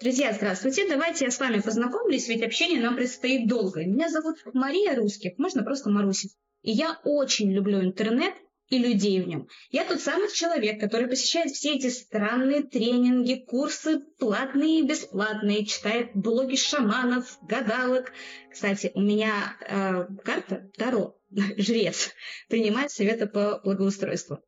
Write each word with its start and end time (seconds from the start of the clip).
Друзья, 0.00 0.32
здравствуйте. 0.32 0.86
Давайте 0.86 1.24
я 1.24 1.32
с 1.32 1.40
вами 1.40 1.58
познакомлюсь, 1.58 2.28
ведь 2.28 2.44
общение 2.44 2.80
нам 2.80 2.94
предстоит 2.94 3.48
долго. 3.48 3.84
Меня 3.84 4.08
зовут 4.08 4.36
Мария 4.54 4.94
Русских, 4.94 5.36
можно 5.38 5.64
просто 5.64 5.90
Маруся. 5.90 6.28
И 6.62 6.70
я 6.70 7.00
очень 7.02 7.50
люблю 7.52 7.80
интернет 7.80 8.32
и 8.68 8.78
людей 8.78 9.20
в 9.20 9.26
нем. 9.26 9.48
Я 9.70 9.84
тот 9.84 10.00
самый 10.00 10.32
человек, 10.32 10.78
который 10.78 11.08
посещает 11.08 11.50
все 11.50 11.74
эти 11.74 11.88
странные 11.88 12.62
тренинги, 12.62 13.44
курсы, 13.44 13.98
платные 14.20 14.80
и 14.80 14.86
бесплатные, 14.86 15.66
читает 15.66 16.10
блоги 16.14 16.54
шаманов, 16.54 17.36
гадалок. 17.42 18.12
Кстати, 18.52 18.92
у 18.94 19.00
меня 19.00 19.56
э, 19.68 20.06
карта 20.24 20.70
Таро, 20.76 21.18
жрец, 21.56 22.10
принимает 22.48 22.92
советы 22.92 23.26
по 23.26 23.60
благоустройству. 23.64 24.38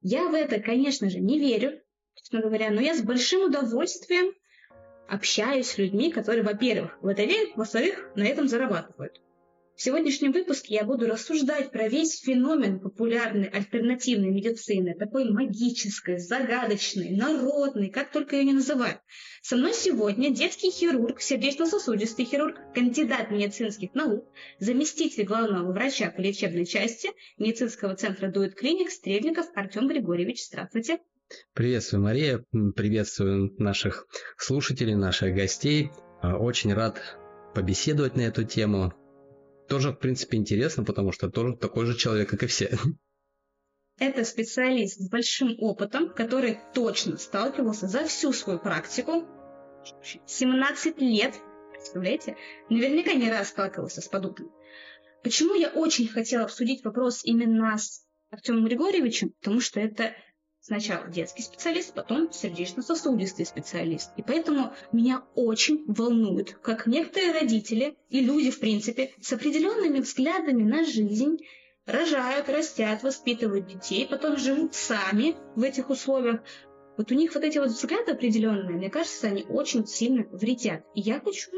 Я 0.00 0.28
в 0.28 0.34
это, 0.34 0.60
конечно 0.60 1.10
же, 1.10 1.20
не 1.20 1.38
верю, 1.38 1.78
честно 2.14 2.40
говоря, 2.40 2.70
но 2.70 2.80
я 2.80 2.94
с 2.94 3.02
большим 3.02 3.42
удовольствием 3.42 4.32
общаюсь 5.08 5.68
с 5.68 5.78
людьми, 5.78 6.12
которые, 6.12 6.44
во-первых, 6.44 6.98
в 7.00 7.06
это 7.06 7.24
верят, 7.24 7.56
во-вторых, 7.56 8.10
на 8.14 8.24
этом 8.24 8.48
зарабатывают. 8.48 9.20
В 9.78 9.80
сегодняшнем 9.80 10.32
выпуске 10.32 10.74
я 10.74 10.82
буду 10.82 11.06
рассуждать 11.06 11.70
про 11.70 11.86
весь 11.86 12.20
феномен 12.20 12.80
популярной 12.80 13.46
альтернативной 13.46 14.30
медицины, 14.30 14.96
такой 14.98 15.30
магической, 15.30 16.18
загадочной, 16.18 17.10
народной, 17.10 17.88
как 17.88 18.10
только 18.10 18.34
ее 18.34 18.44
не 18.46 18.52
называют. 18.54 18.98
Со 19.40 19.56
мной 19.56 19.72
сегодня 19.74 20.30
детский 20.30 20.72
хирург, 20.72 21.20
сердечно-сосудистый 21.20 22.24
хирург, 22.24 22.56
кандидат 22.74 23.30
медицинских 23.30 23.94
наук, 23.94 24.26
заместитель 24.58 25.22
главного 25.22 25.70
врача 25.70 26.10
по 26.10 26.20
лечебной 26.22 26.66
части 26.66 27.10
медицинского 27.38 27.94
центра 27.94 28.32
Дует 28.32 28.56
Клиник 28.56 28.90
Стрельников 28.90 29.46
Артем 29.54 29.86
Григорьевич. 29.86 30.44
Здравствуйте. 30.44 30.98
Приветствую, 31.52 32.02
Мария. 32.02 32.44
Приветствую 32.74 33.54
наших 33.58 34.06
слушателей, 34.36 34.94
наших 34.94 35.34
гостей. 35.34 35.90
А, 36.22 36.36
очень 36.36 36.72
рад 36.72 37.00
побеседовать 37.54 38.16
на 38.16 38.22
эту 38.22 38.44
тему. 38.44 38.92
Тоже, 39.68 39.90
в 39.90 39.96
принципе, 39.96 40.38
интересно, 40.38 40.84
потому 40.84 41.12
что 41.12 41.28
тоже 41.28 41.56
такой 41.56 41.86
же 41.86 41.96
человек, 41.96 42.30
как 42.30 42.42
и 42.42 42.46
все. 42.46 42.76
Это 43.98 44.24
специалист 44.24 44.98
с 44.98 45.10
большим 45.10 45.56
опытом, 45.58 46.14
который 46.14 46.58
точно 46.72 47.18
сталкивался 47.18 47.88
за 47.88 48.04
всю 48.04 48.32
свою 48.32 48.58
практику. 48.58 49.26
17 50.26 51.00
лет, 51.00 51.34
представляете? 51.72 52.36
Наверняка 52.70 53.12
не 53.14 53.30
раз 53.30 53.48
сталкивался 53.48 54.00
с 54.00 54.08
подобным. 54.08 54.50
Почему 55.22 55.54
я 55.54 55.68
очень 55.70 56.06
хотела 56.06 56.44
обсудить 56.44 56.84
вопрос 56.84 57.24
именно 57.24 57.76
с 57.76 58.06
Артемом 58.30 58.66
Григорьевичем? 58.66 59.34
Потому 59.40 59.60
что 59.60 59.80
это 59.80 60.14
Сначала 60.60 61.06
детский 61.06 61.42
специалист, 61.42 61.94
потом 61.94 62.32
сердечно-сосудистый 62.32 63.46
специалист. 63.46 64.10
И 64.16 64.22
поэтому 64.22 64.74
меня 64.92 65.24
очень 65.34 65.84
волнует, 65.86 66.58
как 66.62 66.86
некоторые 66.86 67.32
родители 67.32 67.96
и 68.10 68.20
люди, 68.20 68.50
в 68.50 68.60
принципе, 68.60 69.12
с 69.20 69.32
определенными 69.32 70.00
взглядами 70.00 70.62
на 70.62 70.84
жизнь 70.84 71.38
рожают, 71.86 72.48
растят, 72.48 73.02
воспитывают 73.02 73.66
детей, 73.66 74.06
потом 74.06 74.36
живут 74.36 74.74
сами 74.74 75.36
в 75.56 75.62
этих 75.62 75.90
условиях. 75.90 76.40
Вот 76.98 77.10
у 77.12 77.14
них 77.14 77.34
вот 77.34 77.44
эти 77.44 77.58
вот 77.58 77.68
взгляды 77.68 78.12
определенные, 78.12 78.76
мне 78.76 78.90
кажется, 78.90 79.28
они 79.28 79.44
очень 79.48 79.86
сильно 79.86 80.24
вредят. 80.32 80.84
И 80.94 81.00
я 81.00 81.20
хочу 81.20 81.50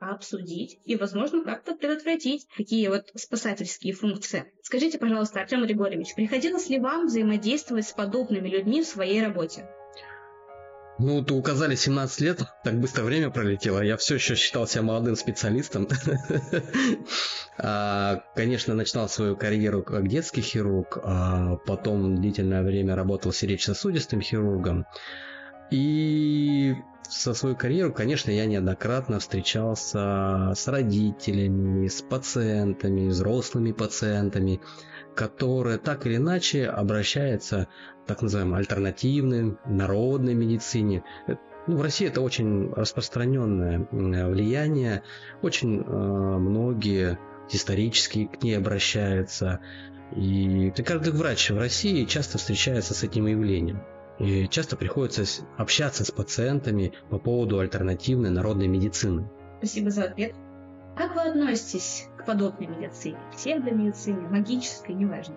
обсудить 0.00 0.78
и, 0.84 0.96
возможно, 0.96 1.42
как-то 1.44 1.74
предотвратить 1.74 2.46
такие 2.56 2.88
вот 2.88 3.10
спасательские 3.14 3.92
функции. 3.92 4.52
Скажите, 4.62 4.98
пожалуйста, 4.98 5.40
Артем 5.40 5.64
Григорьевич, 5.64 6.14
приходилось 6.14 6.68
ли 6.68 6.78
вам 6.78 7.06
взаимодействовать 7.06 7.86
с 7.86 7.92
подобными 7.92 8.48
людьми 8.48 8.82
в 8.82 8.86
своей 8.86 9.22
работе? 9.22 9.68
Ну, 10.98 11.22
ты 11.22 11.34
указали 11.34 11.74
17 11.74 12.20
лет, 12.22 12.42
так 12.64 12.80
быстро 12.80 13.02
время 13.02 13.28
пролетело. 13.28 13.82
Я 13.82 13.98
все 13.98 14.14
еще 14.14 14.34
считал 14.34 14.66
себя 14.66 14.82
молодым 14.82 15.16
специалистом. 15.16 15.88
А, 17.58 18.22
конечно, 18.34 18.74
начинал 18.74 19.08
свою 19.08 19.34
карьеру 19.34 19.82
как 19.82 20.08
детский 20.08 20.42
хирург, 20.42 20.98
а 21.02 21.56
потом 21.64 22.16
длительное 22.16 22.62
время 22.62 22.94
работал 22.94 23.32
сердечно-сосудистым 23.32 24.20
хирургом. 24.20 24.84
И 25.70 26.74
со 27.10 27.34
свою 27.34 27.56
карьеру, 27.56 27.92
конечно, 27.92 28.30
я 28.30 28.46
неоднократно 28.46 29.18
встречался 29.18 30.52
с 30.54 30.68
родителями, 30.68 31.88
с 31.88 32.02
пациентами, 32.02 33.08
взрослыми 33.08 33.72
пациентами, 33.72 34.60
которые 35.14 35.78
так 35.78 36.06
или 36.06 36.16
иначе 36.16 36.66
обращаются 36.66 37.68
к 38.04 38.08
так 38.08 38.22
называемой 38.22 38.60
альтернативной, 38.60 39.56
народной 39.66 40.34
медицине. 40.34 41.04
Ну, 41.66 41.76
в 41.76 41.82
России 41.82 42.06
это 42.06 42.20
очень 42.20 42.72
распространенное 42.72 43.88
влияние. 43.90 45.02
Очень 45.42 45.80
э, 45.80 45.82
многие 45.82 47.18
исторически 47.50 48.26
к 48.26 48.42
ней 48.42 48.56
обращаются. 48.56 49.60
И 50.14 50.72
каждый 50.84 51.12
врач 51.12 51.50
в 51.50 51.58
России 51.58 52.04
часто 52.04 52.38
встречается 52.38 52.94
с 52.94 53.02
этим 53.02 53.26
явлением. 53.26 53.82
И 54.18 54.48
часто 54.48 54.76
приходится 54.76 55.24
общаться 55.58 56.04
с 56.04 56.10
пациентами 56.10 56.92
по 57.10 57.18
поводу 57.18 57.58
альтернативной 57.58 58.30
народной 58.30 58.66
медицины. 58.66 59.28
Спасибо 59.58 59.90
за 59.90 60.04
ответ. 60.04 60.34
Как 60.96 61.14
вы 61.14 61.22
относитесь 61.22 62.08
к 62.16 62.24
подобной 62.24 62.68
медицине? 62.68 63.18
Псевдомедицине, 63.32 64.28
магической, 64.28 64.94
неважно. 64.94 65.34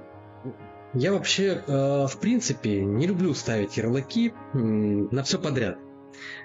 Я 0.93 1.11
вообще, 1.13 1.61
э, 1.67 2.07
в 2.07 2.17
принципе, 2.19 2.83
не 2.83 3.05
люблю 3.05 3.33
ставить 3.33 3.77
ярлыки 3.77 4.33
на 4.53 5.23
все 5.23 5.37
подряд. 5.37 5.77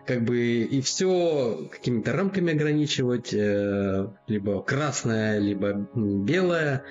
Как 0.04 0.22
бы 0.24 0.36
и 0.38 0.80
все 0.82 1.68
какими-то 1.70 2.12
рамками 2.12 2.52
ограничивать, 2.52 3.32
э, 3.32 4.08
либо 4.26 4.62
красное, 4.62 5.38
либо 5.38 5.88
белое. 5.94 6.84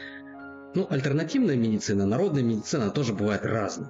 Ну, 0.73 0.87
альтернативная 0.89 1.55
медицина, 1.55 2.07
народная 2.07 2.41
медицина 2.41 2.89
тоже 2.89 3.13
бывает 3.13 3.45
разной. 3.45 3.89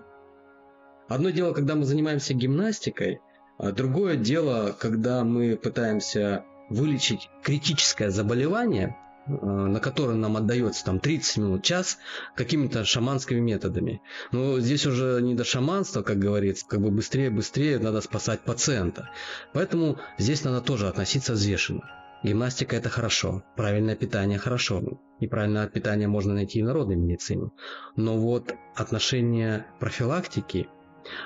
Одно 1.14 1.30
дело, 1.30 1.54
когда 1.54 1.76
мы 1.76 1.86
занимаемся 1.86 2.34
гимнастикой, 2.34 3.22
а 3.60 3.72
другое 3.72 4.16
дело, 4.16 4.76
когда 4.80 5.24
мы 5.24 5.56
пытаемся 5.56 6.44
вылечить 6.72 7.30
критическое 7.44 8.10
заболевание, 8.10 8.98
а, 9.28 9.32
на 9.68 9.80
которое 9.80 10.16
нам 10.16 10.38
отдается 10.38 10.84
там 10.84 11.00
30 11.00 11.38
минут, 11.38 11.64
час, 11.64 12.00
какими-то 12.36 12.84
шаманскими 12.84 13.40
методами. 13.40 14.02
Но 14.32 14.60
здесь 14.60 14.88
уже 14.88 15.20
не 15.22 15.36
до 15.36 15.44
шаманства, 15.44 16.02
как 16.02 16.18
говорится, 16.18 16.66
как 16.68 16.82
бы 16.82 16.90
быстрее-быстрее 16.90 17.78
надо 17.78 18.02
спасать 18.02 18.40
пациента. 18.40 19.12
Поэтому 19.54 20.00
здесь 20.18 20.44
надо 20.44 20.62
тоже 20.62 20.88
относиться 20.88 21.34
взвешенно. 21.34 21.92
Гимнастика 22.24 22.76
это 22.76 22.90
хорошо, 22.90 23.44
правильное 23.56 23.96
питание 23.96 24.40
хорошо. 24.40 24.82
Неправильное 25.20 25.68
питание 25.68 26.08
можно 26.08 26.34
найти 26.34 26.58
и 26.58 26.64
в 26.64 26.66
народной 26.66 26.96
медицине. 26.96 27.52
Но 27.96 28.18
вот 28.18 28.56
отношение 28.76 29.68
профилактики 29.80 30.70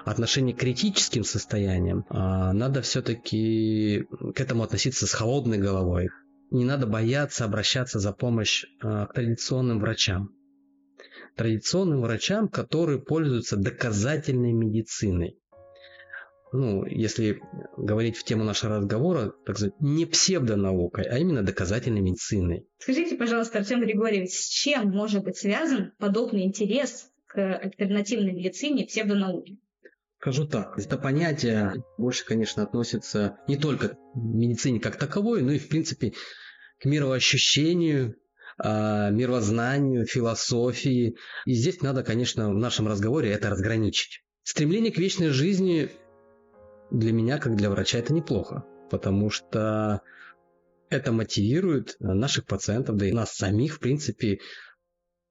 отношение 0.05 0.55
к 0.55 0.59
критическим 0.59 1.23
состояниям, 1.23 2.05
а, 2.09 2.53
надо 2.53 2.81
все-таки 2.81 4.05
к 4.35 4.39
этому 4.39 4.63
относиться 4.63 5.07
с 5.07 5.13
холодной 5.13 5.57
головой. 5.57 6.09
Не 6.49 6.65
надо 6.65 6.87
бояться 6.87 7.45
обращаться 7.45 7.99
за 7.99 8.13
помощь 8.13 8.65
а, 8.81 9.07
к 9.07 9.13
традиционным 9.13 9.79
врачам. 9.79 10.29
Традиционным 11.35 12.01
врачам, 12.01 12.47
которые 12.47 12.99
пользуются 12.99 13.57
доказательной 13.57 14.53
медициной. 14.53 15.37
Ну, 16.53 16.85
если 16.85 17.41
говорить 17.75 18.15
в 18.15 18.23
тему 18.23 18.43
нашего 18.43 18.77
разговора, 18.77 19.33
так 19.45 19.57
сказать, 19.57 19.75
не 19.81 20.05
псевдонаукой, 20.05 21.03
а 21.03 21.17
именно 21.17 21.43
доказательной 21.43 21.99
медициной. 21.99 22.65
Скажите, 22.79 23.17
пожалуйста, 23.17 23.59
Артем 23.59 23.81
Григорьевич, 23.81 24.31
с 24.31 24.47
чем 24.47 24.91
может 24.91 25.23
быть 25.23 25.37
связан 25.37 25.91
подобный 25.99 26.43
интерес 26.43 27.09
к 27.27 27.57
альтернативной 27.57 28.31
медицине 28.31 28.83
и 28.83 28.87
псевдонауке? 28.87 29.57
Скажу 30.19 30.47
так, 30.47 30.79
это 30.79 30.97
понятие 30.97 31.83
больше, 31.97 32.25
конечно, 32.25 32.63
относится 32.63 33.37
не 33.47 33.55
только 33.55 33.89
к 33.89 33.97
медицине 34.15 34.79
как 34.79 34.97
таковой, 34.97 35.43
но 35.43 35.51
и, 35.51 35.59
в 35.59 35.69
принципе, 35.69 36.13
к 36.79 36.85
мироощущению, 36.85 38.15
а, 38.57 39.11
мировознанию, 39.11 40.07
философии. 40.07 41.15
И 41.45 41.53
здесь 41.53 41.81
надо, 41.81 42.03
конечно, 42.03 42.49
в 42.49 42.57
нашем 42.57 42.87
разговоре 42.87 43.31
это 43.31 43.51
разграничить. 43.51 44.23
Стремление 44.43 44.91
к 44.91 44.97
вечной 44.97 45.29
жизни 45.29 45.91
для 46.89 47.11
меня, 47.11 47.37
как 47.37 47.55
для 47.55 47.69
врача, 47.69 47.99
это 47.99 48.13
неплохо, 48.13 48.65
потому 48.89 49.29
что 49.29 50.01
это 50.89 51.11
мотивирует 51.11 51.95
наших 51.99 52.45
пациентов, 52.45 52.95
да 52.95 53.05
и 53.05 53.11
нас 53.11 53.33
самих, 53.33 53.75
в 53.75 53.79
принципе, 53.79 54.39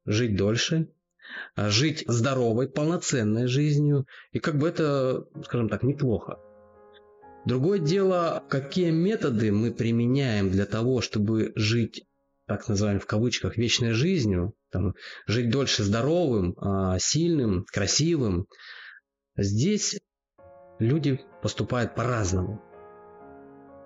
жить 0.04 0.36
дольше, 0.36 0.88
жить 1.56 2.04
здоровой, 2.06 2.68
полноценной 2.68 3.46
жизнью. 3.46 4.06
И 4.32 4.38
как 4.38 4.58
бы 4.58 4.68
это, 4.68 5.24
скажем 5.44 5.68
так, 5.68 5.82
неплохо. 5.82 6.38
Другое 7.46 7.78
дело, 7.78 8.42
какие 8.48 8.90
методы 8.90 9.52
мы 9.52 9.72
применяем 9.72 10.50
для 10.50 10.66
того, 10.66 11.00
чтобы 11.00 11.52
жить, 11.54 12.04
так 12.46 12.68
называемым 12.68 13.00
в 13.00 13.06
кавычках, 13.06 13.56
вечной 13.56 13.92
жизнью, 13.92 14.54
там, 14.70 14.94
жить 15.28 15.50
дольше 15.50 15.84
здоровым, 15.84 16.54
а, 16.58 16.98
сильным, 16.98 17.64
красивым. 17.72 18.48
Здесь 19.36 20.00
люди 20.80 21.20
поступают 21.40 21.94
по-разному. 21.94 22.60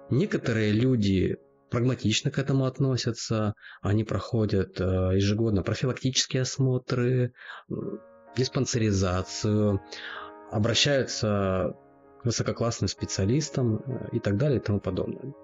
Некоторые 0.08 0.72
люди 0.72 1.36
прагматично 1.70 2.30
к 2.30 2.38
этому 2.38 2.66
относятся, 2.66 3.54
они 3.80 4.04
проходят 4.04 4.80
э, 4.80 4.84
ежегодно 5.14 5.62
профилактические 5.62 6.42
осмотры, 6.42 7.32
диспансеризацию, 8.36 9.80
обращаются 10.50 11.76
к 12.20 12.24
высококлассным 12.24 12.88
специалистам 12.88 13.76
э, 13.76 14.08
и 14.12 14.20
так 14.20 14.36
далее 14.36 14.58
и 14.58 14.62
тому 14.62 14.80
подобное. 14.80 15.34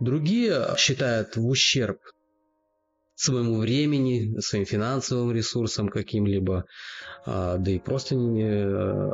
Другие 0.00 0.74
считают 0.76 1.36
в 1.36 1.46
ущерб 1.46 1.98
своему 3.14 3.58
времени, 3.58 4.38
своим 4.40 4.66
финансовым 4.66 5.32
ресурсам 5.32 5.88
каким-либо, 5.88 6.66
а, 7.24 7.56
да 7.56 7.70
и 7.70 7.78
просто 7.78 8.14
э, 8.14 9.12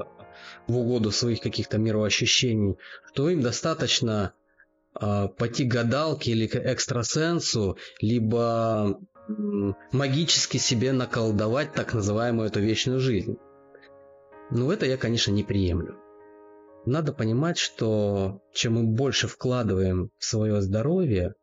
в 0.67 0.77
угоду 0.77 1.13
своих 1.13 1.41
каких-то 1.41 1.79
мироощущений, 1.79 2.77
что 3.13 3.31
им 3.31 3.43
достаточно 3.43 4.35
пойти 4.93 5.65
к 5.65 5.73
гадалке 5.73 6.33
или 6.33 6.47
к 6.47 6.56
экстрасенсу, 6.56 7.77
либо 8.00 8.99
магически 9.93 10.59
себе 10.59 10.93
наколдовать 10.93 11.73
так 11.73 11.94
называемую 11.94 12.49
эту 12.49 12.61
вечную 12.61 13.00
жизнь. 13.00 13.37
Но 14.50 14.73
это 14.73 14.87
я, 14.87 14.97
конечно, 14.97 15.31
не 15.31 15.44
приемлю. 15.44 15.97
Надо 16.85 17.12
понимать, 17.12 17.59
что 17.59 18.41
чем 18.53 18.75
мы 18.75 18.83
больше 18.83 19.29
вкладываем 19.29 20.11
в 20.19 20.25
свое 20.25 20.61
здоровье, 20.61 21.35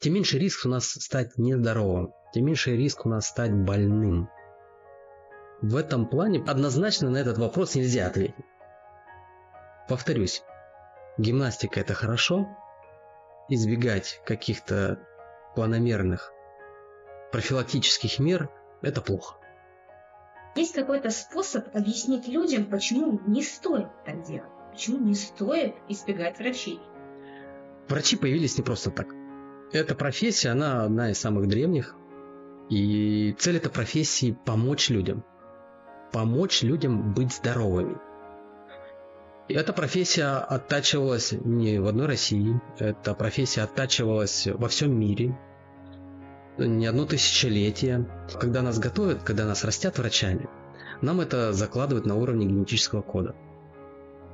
тем 0.00 0.14
меньше 0.14 0.38
риск 0.38 0.66
у 0.66 0.68
нас 0.68 0.86
стать 0.88 1.38
нездоровым, 1.38 2.12
тем 2.34 2.46
меньше 2.46 2.76
риск 2.76 3.06
у 3.06 3.08
нас 3.08 3.28
стать 3.28 3.52
больным. 3.52 4.28
В 5.62 5.76
этом 5.76 6.08
плане 6.08 6.42
однозначно 6.46 7.10
на 7.10 7.16
этот 7.16 7.38
вопрос 7.38 7.74
нельзя 7.74 8.06
ответить. 8.06 8.44
Повторюсь, 9.88 10.42
гимнастика 11.18 11.80
это 11.80 11.94
хорошо, 11.94 12.48
избегать 13.48 14.20
каких-то 14.24 15.00
планомерных 15.54 16.32
профилактических 17.32 18.18
мер 18.18 18.48
это 18.80 19.00
плохо. 19.00 19.36
Есть 20.54 20.74
какой-то 20.74 21.10
способ 21.10 21.74
объяснить 21.74 22.26
людям, 22.26 22.66
почему 22.66 23.20
не 23.26 23.42
стоит 23.42 23.88
так 24.04 24.22
делать, 24.22 24.50
почему 24.72 24.98
не 24.98 25.14
стоит 25.14 25.74
избегать 25.88 26.38
врачей? 26.38 26.80
Врачи 27.88 28.16
появились 28.16 28.56
не 28.58 28.64
просто 28.64 28.90
так. 28.90 29.08
Эта 29.72 29.94
профессия, 29.94 30.50
она 30.50 30.84
одна 30.84 31.10
из 31.10 31.18
самых 31.18 31.46
древних, 31.48 31.94
и 32.70 33.34
цель 33.38 33.56
этой 33.56 33.70
профессии– 33.70 34.36
помочь 34.46 34.90
людям. 34.90 35.24
Помочь 36.12 36.62
людям 36.62 37.12
быть 37.14 37.32
здоровыми. 37.32 37.98
И 39.48 39.54
эта 39.54 39.72
профессия 39.72 40.36
оттачивалась 40.36 41.32
не 41.32 41.78
в 41.78 41.86
одной 41.86 42.06
России, 42.06 42.60
эта 42.78 43.14
профессия 43.14 43.62
оттачивалась 43.62 44.46
во 44.46 44.68
всем 44.68 44.98
мире, 44.98 45.38
не 46.58 46.86
одно 46.86 47.06
тысячелетие. 47.06 48.06
Когда 48.38 48.62
нас 48.62 48.78
готовят, 48.78 49.22
когда 49.22 49.46
нас 49.46 49.64
растят 49.64 49.98
врачами, 49.98 50.48
нам 51.00 51.20
это 51.20 51.52
закладывают 51.52 52.04
на 52.04 52.16
уровне 52.16 52.46
генетического 52.46 53.00
кода. 53.00 53.34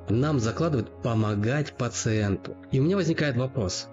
Нам 0.09 0.41
закладывают 0.41 0.91
помогать 1.03 1.75
пациенту. 1.75 2.57
И 2.73 2.81
у 2.81 2.83
меня 2.83 2.97
возникает 2.97 3.37
вопрос, 3.37 3.89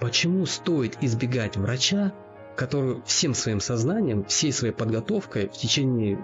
почему 0.00 0.44
стоит 0.46 0.98
избегать 1.02 1.56
врача, 1.56 2.12
который 2.56 3.00
всем 3.04 3.34
своим 3.34 3.60
сознанием, 3.60 4.24
всей 4.24 4.52
своей 4.52 4.74
подготовкой 4.74 5.48
в 5.48 5.52
течение 5.52 6.18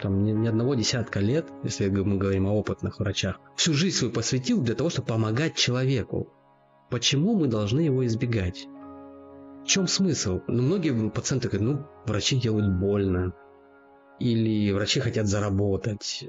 там, 0.00 0.22
ни, 0.24 0.32
ни 0.32 0.48
одного 0.48 0.74
десятка 0.74 1.20
лет, 1.20 1.46
если 1.64 1.88
мы 1.88 2.16
говорим 2.16 2.46
о 2.46 2.54
опытных 2.54 2.98
врачах, 2.98 3.40
всю 3.56 3.74
жизнь 3.74 3.96
свою 3.96 4.12
посвятил 4.12 4.62
для 4.62 4.74
того, 4.74 4.90
чтобы 4.90 5.08
помогать 5.08 5.54
человеку. 5.54 6.32
Почему 6.90 7.36
мы 7.36 7.48
должны 7.48 7.80
его 7.80 8.06
избегать? 8.06 8.66
чем 9.68 9.86
смысл? 9.86 10.40
Ну, 10.48 10.62
многие 10.62 11.10
пациенты 11.10 11.48
говорят, 11.48 11.68
ну, 11.68 11.86
врачи 12.06 12.40
делают 12.40 12.72
больно, 12.72 13.34
или 14.18 14.72
врачи 14.72 14.98
хотят 14.98 15.26
заработать, 15.26 16.24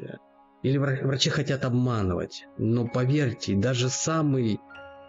или 0.61 0.77
врачи 0.77 1.29
хотят 1.29 1.63
обманывать. 1.63 2.45
Но 2.57 2.87
поверьте, 2.87 3.55
даже 3.55 3.89
самый 3.89 4.59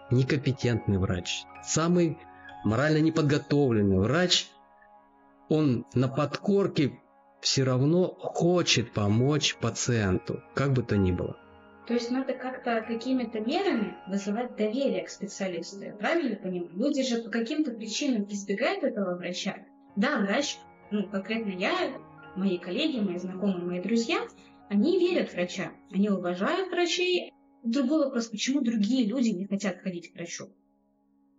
некомпетентный 0.09 0.97
врач, 0.97 1.43
самый 1.63 2.17
морально 2.63 2.99
неподготовленный 2.99 3.99
врач, 3.99 4.49
он 5.49 5.85
на 5.93 6.07
подкорке 6.07 6.99
все 7.41 7.63
равно 7.63 8.07
хочет 8.07 8.91
помочь 8.91 9.55
пациенту, 9.55 10.41
как 10.53 10.73
бы 10.73 10.83
то 10.83 10.95
ни 10.95 11.11
было. 11.11 11.37
То 11.87 11.95
есть 11.95 12.11
надо 12.11 12.33
как-то 12.33 12.81
какими-то 12.87 13.39
мерами 13.41 13.97
вызывать 14.07 14.55
доверие 14.55 15.03
к 15.03 15.09
специалисту. 15.09 15.81
Я 15.81 15.93
правильно 15.93 16.35
понимаю? 16.35 16.69
Люди 16.73 17.03
же 17.03 17.21
по 17.21 17.29
каким-то 17.29 17.71
причинам 17.71 18.27
избегают 18.29 18.83
этого 18.83 19.17
врача. 19.17 19.57
Да, 19.95 20.19
врач, 20.19 20.57
ну, 20.91 21.09
конкретно 21.09 21.49
я, 21.49 21.73
мои 22.35 22.59
коллеги, 22.59 22.99
мои 22.99 23.17
знакомые, 23.17 23.65
мои 23.65 23.81
друзья, 23.81 24.25
они 24.69 24.99
верят 24.99 25.33
врачам, 25.33 25.73
они 25.91 26.09
уважают 26.09 26.69
врачей. 26.71 27.33
Другой 27.63 28.05
вопрос, 28.05 28.27
почему 28.27 28.61
другие 28.61 29.05
люди 29.05 29.29
не 29.29 29.45
хотят 29.45 29.81
ходить 29.81 30.13
к 30.13 30.15
врачу? 30.15 30.49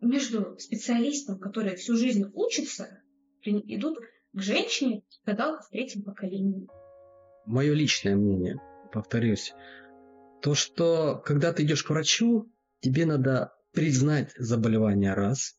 Между 0.01 0.59
специалистом, 0.59 1.39
который 1.39 1.77
всю 1.77 1.97
жизнь 1.97 2.31
учится, 2.35 3.01
идут 3.43 3.99
к 4.33 4.41
женщине, 4.41 5.03
гадалка 5.27 5.63
в 5.63 5.71
третьем 5.71 6.03
поколении. 6.03 6.67
Мое 7.45 7.75
личное 7.75 8.17
мнение, 8.17 8.57
повторюсь, 8.93 9.53
то, 10.41 10.55
что 10.55 11.21
когда 11.25 11.53
ты 11.53 11.65
идешь 11.65 11.83
к 11.83 11.91
врачу, 11.91 12.51
тебе 12.81 13.07
надо 13.07 13.53
признать 13.73 14.33
заболевание 14.37 15.15
раз, 15.15 15.57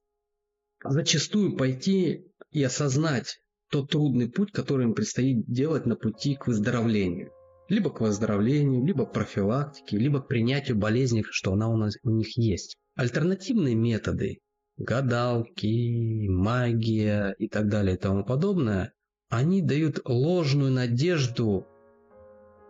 зачастую 0.84 1.56
пойти 1.56 2.26
и 2.52 2.64
осознать 2.64 3.40
тот 3.70 3.92
трудный 3.92 4.30
путь, 4.30 4.52
который 4.52 4.86
им 4.86 4.94
предстоит 4.94 5.46
делать 5.48 5.86
на 5.86 5.96
пути 5.96 6.36
к 6.36 6.48
выздоровлению. 6.48 7.32
Либо 7.70 7.90
к 7.90 8.02
выздоровлению, 8.02 8.86
либо 8.86 9.06
к 9.06 9.14
профилактике, 9.14 9.98
либо 9.98 10.22
к 10.22 10.28
принятию 10.28 10.78
болезни, 10.78 11.24
что 11.30 11.54
она 11.54 11.70
у, 11.70 11.78
нас, 11.78 11.96
у 12.04 12.10
них 12.10 12.38
есть. 12.38 12.78
Альтернативные 12.96 13.74
методы, 13.74 14.42
гадалки, 14.78 16.28
магия 16.28 17.36
и 17.38 17.48
так 17.48 17.70
далее 17.70 17.96
и 17.96 18.00
тому 18.00 18.24
подобное, 18.24 18.94
они 19.30 19.62
дают 19.62 20.02
ложную 20.06 20.72
надежду 20.72 21.68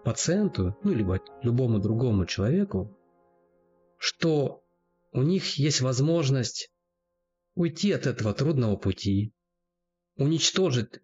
пациенту, 0.04 0.78
ну, 0.84 0.94
либо 0.94 1.20
любому 1.42 1.80
другому 1.80 2.26
человеку, 2.26 2.98
что 3.98 4.64
у 5.12 5.22
них 5.22 5.56
есть 5.56 5.82
возможность 5.82 6.72
уйти 7.56 7.92
от 7.92 8.08
этого 8.08 8.34
трудного 8.34 8.76
пути, 8.76 9.34
уничтожить 10.18 11.00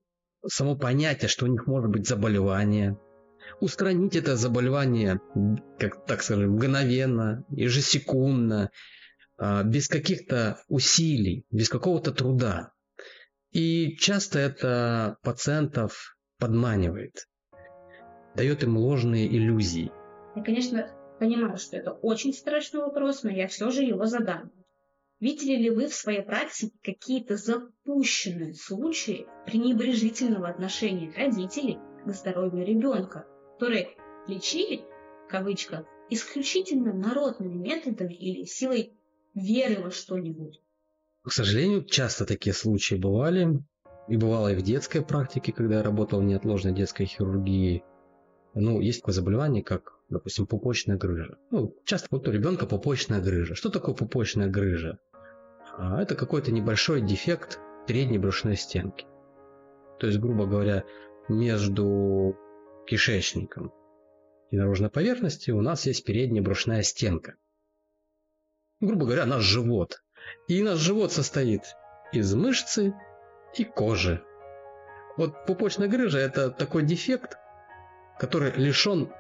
само 0.46 0.76
понятие, 0.76 1.30
что 1.30 1.46
у 1.46 1.50
них 1.50 1.68
может 1.68 1.90
быть 1.90 2.08
заболевание, 2.08 3.00
устранить 3.60 4.16
это 4.16 4.36
заболевание, 4.36 5.22
как 5.78 6.06
так 6.06 6.24
скажем, 6.24 6.54
мгновенно, 6.54 7.46
ежесекундно, 7.50 8.72
без 9.66 9.88
каких-то 9.88 10.62
усилий, 10.68 11.46
без 11.52 11.70
какого-то 11.70 12.12
труда. 12.12 12.72
И 13.52 13.96
часто 13.98 14.40
это 14.40 15.18
пациентов 15.24 16.18
подманивает 16.38 17.30
дает 18.36 18.64
им 18.64 18.78
ложные 18.78 19.28
иллюзии. 19.28 19.92
Я, 20.36 20.44
конечно, 20.44 20.90
понимаю, 21.20 21.58
что 21.58 21.76
это 21.76 21.92
очень 21.92 22.34
страшный 22.34 22.80
вопрос, 22.80 23.24
но 23.24 23.32
я 23.32 23.48
все 23.48 23.70
же 23.70 23.84
его 23.84 24.06
задам. 24.06 24.52
Видели 25.20 25.64
ли 25.64 25.70
вы 25.70 25.88
в 25.88 25.94
своей 25.94 26.22
практике 26.22 26.72
какие-то 26.82 27.36
запущенные 27.36 28.54
случаи 28.54 29.28
пренебрежительного 29.46 30.48
отношения 30.48 31.12
родителей 31.18 31.78
к 32.06 32.12
здоровью 32.14 32.66
ребенка, 32.66 33.28
которые 33.56 33.90
лечили, 34.28 34.86
в 35.28 35.32
кавычках, 35.32 35.86
исключительно 36.10 36.94
народными 36.94 37.56
методами 37.56 38.14
или 38.14 38.46
силой 38.46 38.98
веры 39.40 39.82
во 39.82 39.92
что-нибудь? 39.92 40.62
К 41.24 41.32
сожалению, 41.32 41.84
часто 41.84 42.26
такие 42.26 42.54
случаи 42.54 42.96
бывали. 42.96 43.60
И 44.08 44.18
бывало 44.18 44.52
и 44.52 44.56
в 44.56 44.64
детской 44.64 45.04
практике, 45.04 45.52
когда 45.52 45.78
я 45.78 45.84
работал 45.84 46.20
в 46.20 46.24
неотложной 46.24 46.74
детской 46.74 47.06
хирургии. 47.06 47.84
Ну, 48.56 48.82
есть 48.82 49.02
такое 49.02 49.14
заболевание, 49.14 49.64
как, 49.64 49.94
допустим, 50.10 50.48
пупочная 50.48 50.98
грыжа. 50.98 51.38
Ну, 51.52 51.76
часто 51.86 52.08
вот 52.10 52.28
у 52.28 52.32
ребенка 52.32 52.66
пупочная 52.66 53.22
грыжа. 53.22 53.54
Что 53.54 53.70
такое 53.70 53.94
пупочная 53.94 54.48
грыжа? 54.48 54.98
А 55.78 56.02
это 56.02 56.16
какой-то 56.16 56.52
небольшой 56.52 57.02
дефект 57.02 57.60
передней 57.88 58.18
брюшной 58.18 58.56
стенки. 58.56 59.06
То 60.00 60.08
есть, 60.08 60.20
грубо 60.20 60.48
говоря, 60.48 60.84
между 61.28 62.36
кишечником 62.88 63.72
и 64.50 64.58
наружной 64.58 64.90
поверхностью 64.90 65.56
у 65.56 65.62
нас 65.62 65.86
есть 65.86 66.04
передняя 66.04 66.44
брюшная 66.44 66.82
стенка. 66.82 67.36
Грубо 68.82 69.06
говоря, 69.06 69.26
наш 69.26 69.44
живот. 69.44 70.02
И 70.48 70.64
наш 70.64 70.78
живот 70.80 71.12
состоит 71.12 71.64
из 72.12 72.34
мышцы 72.34 72.94
и 73.56 73.64
кожи. 73.64 74.24
Вот 75.18 75.46
пупочная 75.46 75.88
грыжа– 75.88 76.18
это 76.20 76.50
такой 76.50 76.84
дефект, 76.84 77.38
который 78.18 78.52
лишен 78.52 79.12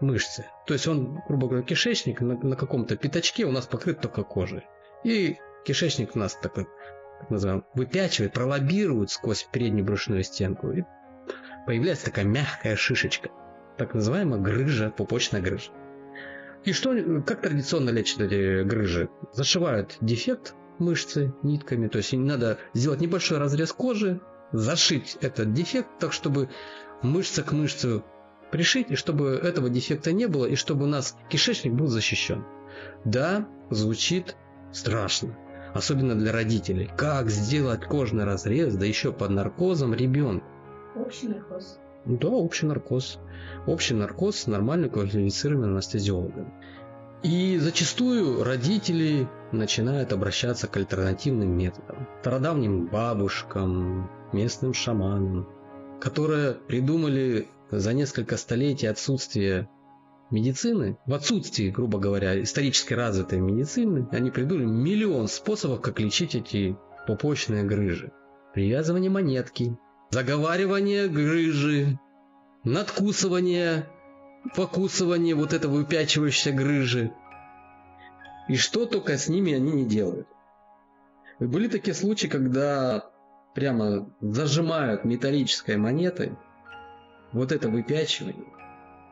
мышцы. 0.00 0.46
То 0.66 0.74
есть 0.74 0.86
он, 0.86 1.20
грубо 1.28 1.48
говоря, 1.48 1.64
кишечник 1.64 2.20
на, 2.20 2.38
на 2.38 2.56
каком-то 2.56 2.96
пятачке 2.96 3.44
у 3.44 3.52
нас 3.52 3.66
покрыт 3.66 4.00
только 4.00 4.22
кожей. 4.22 4.62
И 5.04 5.36
кишечник 5.66 6.16
у 6.16 6.18
нас 6.18 6.34
такой, 6.34 6.66
так 7.20 7.30
называем, 7.30 7.64
выпячивает, 7.74 8.32
пролоббирует 8.32 9.10
сквозь 9.10 9.46
переднюю 9.52 9.84
брюшную 9.84 10.22
стенку. 10.22 10.70
И 10.72 10.84
появляется 11.66 12.06
такая 12.06 12.24
мягкая 12.24 12.76
шишечка. 12.76 13.28
Так 13.76 13.92
называемая 13.92 14.40
грыжа, 14.40 14.90
пупочная 14.90 15.42
грыжа. 15.42 15.70
И 16.66 16.72
что, 16.72 16.92
как 17.24 17.42
традиционно 17.42 17.90
лечат 17.90 18.22
эти 18.22 18.64
грыжи? 18.64 19.08
Зашивают 19.32 19.96
дефект 20.00 20.56
мышцы 20.80 21.32
нитками, 21.44 21.86
то 21.86 21.98
есть 21.98 22.12
надо 22.12 22.58
сделать 22.74 23.00
небольшой 23.00 23.38
разрез 23.38 23.72
кожи, 23.72 24.20
зашить 24.50 25.16
этот 25.20 25.52
дефект 25.52 25.88
так, 26.00 26.12
чтобы 26.12 26.50
мышца 27.02 27.44
к 27.44 27.52
мышце 27.52 28.02
пришить, 28.50 28.90
и 28.90 28.96
чтобы 28.96 29.40
этого 29.40 29.70
дефекта 29.70 30.10
не 30.10 30.26
было, 30.26 30.44
и 30.44 30.56
чтобы 30.56 30.86
у 30.86 30.88
нас 30.88 31.16
кишечник 31.30 31.72
был 31.72 31.86
защищен. 31.86 32.44
Да, 33.04 33.46
звучит 33.70 34.34
страшно, 34.72 35.38
особенно 35.72 36.16
для 36.16 36.32
родителей. 36.32 36.90
Как 36.96 37.30
сделать 37.30 37.84
кожный 37.84 38.24
разрез, 38.24 38.74
да 38.74 38.86
еще 38.86 39.12
под 39.12 39.30
наркозом 39.30 39.94
ребенку? 39.94 40.44
Общий 40.96 41.28
наркоз. 41.28 41.78
Да, 42.06 42.28
общий 42.28 42.66
наркоз. 42.66 43.18
Общий 43.66 43.94
наркоз 43.94 44.36
с 44.36 44.46
нормально 44.46 44.88
квалифицированным 44.88 45.72
анестезиологом. 45.72 46.52
И 47.22 47.58
зачастую 47.58 48.44
родители 48.44 49.28
начинают 49.50 50.12
обращаться 50.12 50.68
к 50.68 50.76
альтернативным 50.76 51.56
методам. 51.56 52.06
Стародавним 52.20 52.86
бабушкам, 52.86 54.08
местным 54.32 54.72
шаманам, 54.72 55.48
которые 56.00 56.52
придумали 56.54 57.48
за 57.70 57.92
несколько 57.92 58.36
столетий 58.36 58.86
отсутствия 58.86 59.68
медицины, 60.30 60.98
в 61.06 61.14
отсутствии, 61.14 61.70
грубо 61.70 61.98
говоря, 61.98 62.40
исторически 62.40 62.94
развитой 62.94 63.40
медицины, 63.40 64.06
они 64.12 64.30
придумали 64.30 64.66
миллион 64.66 65.26
способов, 65.26 65.80
как 65.80 65.98
лечить 65.98 66.36
эти 66.36 66.76
пупочные 67.06 67.64
грыжи. 67.64 68.12
Привязывание 68.54 69.10
монетки, 69.10 69.76
заговаривание 70.10 71.08
грыжи, 71.08 71.98
надкусывание, 72.64 73.88
покусывание 74.54 75.34
вот 75.34 75.52
этого 75.52 75.76
выпячивающейся 75.76 76.52
грыжи. 76.52 77.12
И 78.48 78.56
что 78.56 78.86
только 78.86 79.16
с 79.18 79.28
ними 79.28 79.52
они 79.52 79.72
не 79.72 79.86
делают. 79.86 80.28
Были 81.38 81.68
такие 81.68 81.94
случаи, 81.94 82.28
когда 82.28 83.10
прямо 83.54 84.10
зажимают 84.20 85.04
металлической 85.04 85.76
монетой 85.76 86.36
вот 87.32 87.52
это 87.52 87.68
выпячивание, 87.68 88.46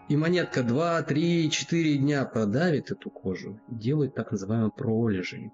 и 0.08 0.16
монетка 0.16 0.62
2, 0.62 1.02
3, 1.02 1.50
4 1.50 1.96
дня 1.96 2.24
продавит 2.24 2.90
эту 2.90 3.10
кожу, 3.10 3.60
делает 3.68 4.14
так 4.14 4.32
называемые 4.32 4.70
пролежи, 4.70 5.50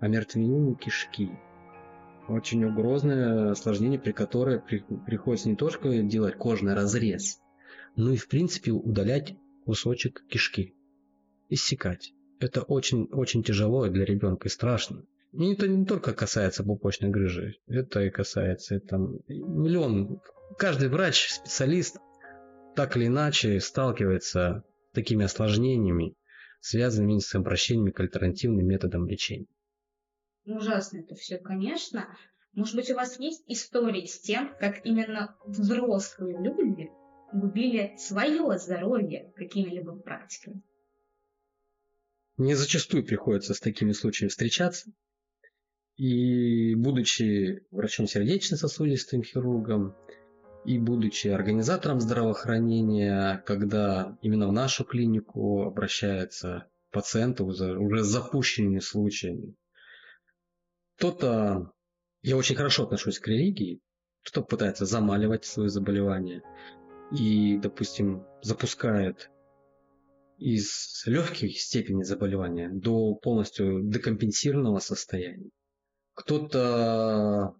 омертвение 0.00 0.74
кишки. 0.74 1.30
Очень 2.28 2.64
угрозное 2.64 3.50
осложнение, 3.50 3.98
при 3.98 4.12
которое 4.12 4.58
при, 4.58 4.84
приходится 5.06 5.48
не 5.48 5.56
только 5.56 6.02
делать 6.02 6.36
кожный 6.36 6.74
разрез, 6.74 7.40
но 7.96 8.12
и 8.12 8.16
в 8.16 8.28
принципе 8.28 8.70
удалять 8.70 9.36
кусочек 9.66 10.24
кишки, 10.28 10.74
иссекать. 11.50 12.14
Это 12.40 12.62
очень-очень 12.62 13.42
тяжело 13.42 13.86
для 13.88 14.04
ребенка 14.04 14.48
и 14.48 14.50
страшно. 14.50 15.04
И 15.32 15.52
это 15.52 15.68
не 15.68 15.84
только 15.84 16.14
касается 16.14 16.64
пупочной 16.64 17.10
грыжи, 17.10 17.56
это 17.66 18.02
и 18.02 18.10
касается 18.10 18.80
там, 18.80 19.18
миллион. 19.28 20.20
Каждый 20.58 20.88
врач, 20.88 21.28
специалист 21.28 21.98
так 22.74 22.96
или 22.96 23.06
иначе 23.06 23.60
сталкивается 23.60 24.64
с 24.90 24.94
такими 24.94 25.24
осложнениями, 25.24 26.14
связанными 26.60 27.18
с 27.18 27.34
обращениями 27.34 27.90
к 27.90 28.00
альтернативным 28.00 28.66
методам 28.66 29.06
лечения. 29.06 29.46
Ужасно 30.46 30.98
это 30.98 31.14
все, 31.14 31.38
конечно. 31.38 32.08
Может 32.52 32.76
быть, 32.76 32.90
у 32.90 32.94
вас 32.94 33.18
есть 33.18 33.44
истории 33.48 34.06
с 34.06 34.20
тем, 34.20 34.54
как 34.60 34.84
именно 34.84 35.36
взрослые 35.46 36.38
люди 36.38 36.90
губили 37.32 37.94
свое 37.98 38.58
здоровье 38.58 39.32
какими-либо 39.36 39.96
практиками? 39.96 40.62
Мне 42.36 42.56
зачастую 42.56 43.04
приходится 43.04 43.54
с 43.54 43.60
такими 43.60 43.92
случаями 43.92 44.28
встречаться. 44.28 44.90
И 45.96 46.74
будучи 46.74 47.64
врачом 47.70 48.06
сердечно-сосудистым 48.06 49.22
хирургом, 49.22 49.96
и 50.64 50.78
будучи 50.78 51.28
организатором 51.28 52.00
здравоохранения, 52.00 53.42
когда 53.46 54.18
именно 54.22 54.48
в 54.48 54.52
нашу 54.52 54.84
клинику 54.84 55.62
обращаются 55.62 56.68
пациенты 56.90 57.44
уже 57.44 58.02
с 58.02 58.06
запущенными 58.06 58.80
случаями, 58.80 59.54
кто-то, 60.96 61.72
я 62.22 62.36
очень 62.36 62.56
хорошо 62.56 62.84
отношусь 62.84 63.18
к 63.18 63.28
религии, 63.28 63.80
кто 64.24 64.42
пытается 64.42 64.86
замаливать 64.86 65.44
свое 65.44 65.68
заболевание 65.68 66.42
и, 67.12 67.58
допустим, 67.58 68.26
запускает 68.42 69.30
из 70.38 71.02
легких 71.06 71.60
степени 71.60 72.02
заболевания 72.02 72.70
до 72.70 73.14
полностью 73.14 73.82
декомпенсированного 73.82 74.78
состояния. 74.78 75.50
Кто-то 76.14 77.54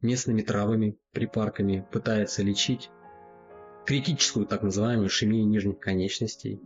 местными 0.00 0.42
травами, 0.42 0.98
припарками 1.12 1.86
пытается 1.90 2.42
лечить 2.42 2.90
критическую 3.86 4.46
так 4.46 4.62
называемую 4.62 5.08
ишемию 5.08 5.46
нижних 5.48 5.78
конечностей, 5.78 6.60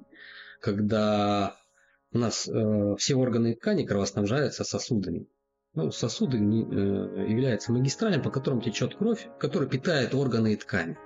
когда 0.61 1.57
у 2.13 2.19
нас 2.19 2.49
э, 2.49 2.97
все 2.99 3.15
органы 3.15 3.53
и 3.53 3.55
ткани 3.55 3.85
кровоснабжаются 3.85 4.65
сосудами. 4.65 5.27
Ну, 5.75 5.91
сосуды 5.91 6.39
э, 6.39 6.41
являются 6.41 7.73
магистралем, 7.73 8.23
по 8.23 8.31
которым 8.31 8.61
течет 8.61 8.95
кровь, 8.97 9.29
которая 9.39 9.69
питает 9.69 10.15
органы 10.15 10.53
и 10.53 10.57
ткани. 10.57 10.97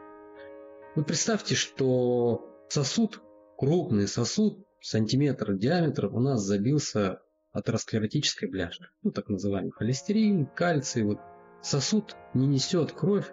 Вы 0.95 1.05
представьте, 1.05 1.55
что 1.55 2.47
сосуд, 2.69 3.23
крупный 3.57 4.07
сосуд, 4.07 4.67
сантиметр 4.81 5.55
диаметр 5.55 6.07
у 6.07 6.21
нас 6.21 6.43
забился 6.43 7.23
атеросклеротической 7.53 8.49
бляшки. 8.49 8.85
Ну, 9.03 9.11
так 9.11 9.29
называемый 9.29 9.73
холестерин, 9.73 10.47
кальций, 10.47 11.03
вот 11.03 11.19
Сосуд 11.63 12.17
не 12.35 12.47
несет 12.47 12.93
кровь 12.93 13.31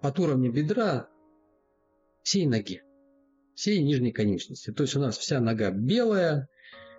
от 0.00 0.18
уровня 0.20 0.50
бедра 0.50 1.08
всей 2.22 2.46
ноги, 2.46 2.82
всей 3.54 3.82
нижней 3.82 4.12
конечности. 4.12 4.72
То 4.72 4.84
есть 4.84 4.94
у 4.96 5.00
нас 5.00 5.18
вся 5.18 5.40
нога 5.40 5.70
белая, 5.70 6.48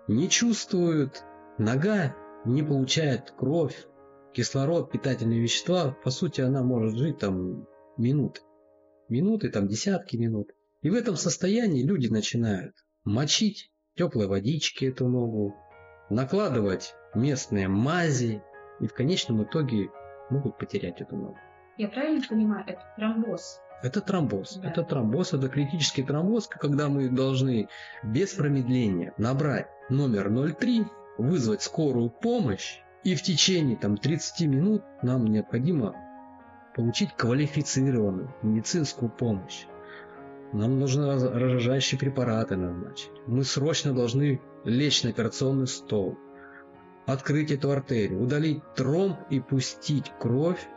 не 0.07 0.29
чувствует, 0.29 1.23
нога 1.57 2.15
не 2.47 2.63
получает 2.63 3.31
кровь, 3.31 3.87
кислород, 4.33 4.91
питательные 4.91 5.41
вещества. 5.41 5.95
По 6.03 6.09
сути, 6.09 6.41
она 6.41 6.63
может 6.63 6.95
жить 6.95 7.19
там 7.19 7.67
минуты. 7.97 8.41
Минуты, 9.09 9.49
там 9.49 9.67
десятки 9.67 10.17
минут. 10.17 10.51
И 10.81 10.89
в 10.89 10.93
этом 10.93 11.15
состоянии 11.15 11.83
люди 11.83 12.07
начинают 12.07 12.75
мочить 13.03 13.71
теплой 13.95 14.27
водички 14.27 14.85
эту 14.85 15.07
ногу, 15.07 15.55
накладывать 16.09 16.93
местные 17.15 17.67
мази, 17.67 18.43
и 18.79 18.87
в 18.87 18.93
конечном 18.93 19.43
итоге 19.43 19.89
могут 20.29 20.57
потерять 20.57 21.01
эту 21.01 21.15
ногу. 21.15 21.37
Я 21.77 21.89
правильно 21.89 22.23
понимаю, 22.27 22.63
это 22.67 22.81
тромбоз? 22.95 23.59
Это 23.83 24.01
тромбоз. 24.01 24.57
Да. 24.57 24.69
Это 24.69 24.83
тромбоз, 24.83 25.33
это 25.33 25.49
критический 25.49 26.03
тромбоз, 26.03 26.47
когда 26.47 26.89
мы 26.89 27.09
должны 27.09 27.69
без 28.03 28.33
промедления 28.33 29.13
набрать 29.17 29.67
номер 29.89 30.29
03, 30.29 30.85
вызвать 31.17 31.61
скорую 31.61 32.09
помощь, 32.09 32.79
и 33.03 33.15
в 33.15 33.21
течение 33.21 33.77
там, 33.77 33.97
30 33.97 34.47
минут 34.47 34.83
нам 35.01 35.27
необходимо 35.27 35.95
получить 36.75 37.13
квалифицированную 37.15 38.33
медицинскую 38.43 39.09
помощь. 39.09 39.65
Нам 40.53 40.79
нужно 40.79 41.15
разжижающие 41.15 41.99
препараты 41.99 42.55
назначить. 42.55 43.11
Мы 43.25 43.43
срочно 43.43 43.93
должны 43.93 44.41
лечь 44.63 45.03
на 45.03 45.09
операционный 45.09 45.67
стол 45.67 46.17
открыть 47.05 47.51
эту 47.51 47.71
артерию, 47.71 48.21
удалить 48.21 48.61
тромб 48.75 49.17
и 49.29 49.39
пустить 49.39 50.11
кровь 50.19 50.67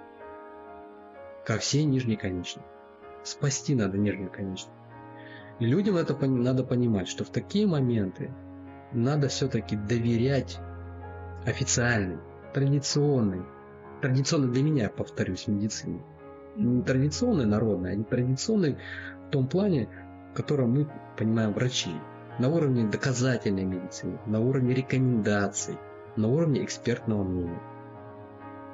ко 1.44 1.58
всей 1.58 1.84
нижней 1.84 2.16
конечности. 2.16 2.62
Спасти 3.24 3.74
надо 3.74 3.98
нижнюю 3.98 4.30
конечность. 4.30 4.72
И 5.58 5.66
людям 5.66 5.96
это 5.96 6.14
надо 6.26 6.64
понимать, 6.64 7.08
что 7.08 7.24
в 7.24 7.30
такие 7.30 7.66
моменты 7.66 8.32
надо 8.92 9.28
все-таки 9.28 9.76
доверять 9.76 10.58
официальной, 11.46 12.18
традиционной, 12.52 13.42
традиционной 14.00 14.52
для 14.52 14.62
меня, 14.62 14.88
повторюсь, 14.88 15.46
медицине. 15.46 16.02
Не 16.56 16.82
традиционной 16.82 17.46
народной, 17.46 17.92
а 17.92 17.94
не 17.94 18.04
традиционной 18.04 18.76
в 19.28 19.30
том 19.30 19.46
плане, 19.46 19.88
в 20.32 20.36
котором 20.36 20.72
мы 20.72 20.88
понимаем 21.16 21.52
врачи. 21.52 21.90
На 22.38 22.48
уровне 22.48 22.88
доказательной 22.88 23.64
медицины, 23.64 24.18
на 24.26 24.40
уровне 24.40 24.74
рекомендаций– 24.74 25.76
на 26.16 26.28
уровне 26.28 26.64
экспертного 26.64 27.22
мнения. 27.22 27.60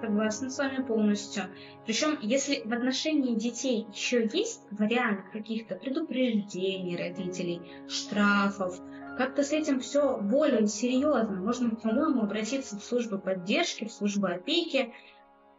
Согласна 0.00 0.50
с 0.50 0.58
вами 0.58 0.82
полностью. 0.82 1.44
Причем, 1.86 2.18
если 2.20 2.62
в 2.64 2.72
отношении 2.72 3.34
детей 3.34 3.86
еще 3.92 4.28
есть 4.32 4.62
вариант 4.70 5.20
каких-то 5.32 5.76
предупреждений 5.76 6.96
родителей, 6.96 7.62
штрафов, 7.88 8.78
как-то 9.16 9.42
с 9.42 9.52
этим 9.52 9.80
все 9.80 10.18
более 10.18 10.66
серьезно. 10.66 11.36
Можно, 11.36 11.70
по-моему, 11.70 12.22
обратиться 12.22 12.78
в 12.78 12.84
службу 12.84 13.18
поддержки, 13.18 13.86
в 13.86 13.92
службу 13.92 14.26
опеки, 14.26 14.92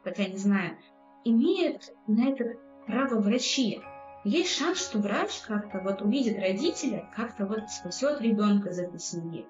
хотя 0.04 0.28
не 0.28 0.38
знаю, 0.38 0.78
имеют 1.24 1.94
на 2.08 2.30
это 2.30 2.58
право 2.86 3.20
врачи. 3.20 3.82
Есть 4.24 4.58
шанс, 4.58 4.80
что 4.80 5.00
врач 5.00 5.42
как-то 5.48 5.80
вот 5.80 6.02
увидит 6.02 6.38
родителя, 6.38 7.10
как-то 7.16 7.46
вот 7.46 7.70
спасет 7.70 8.22
ребенка 8.22 8.70
из 8.70 8.80
этой 8.80 9.00
семьи. 9.00 9.46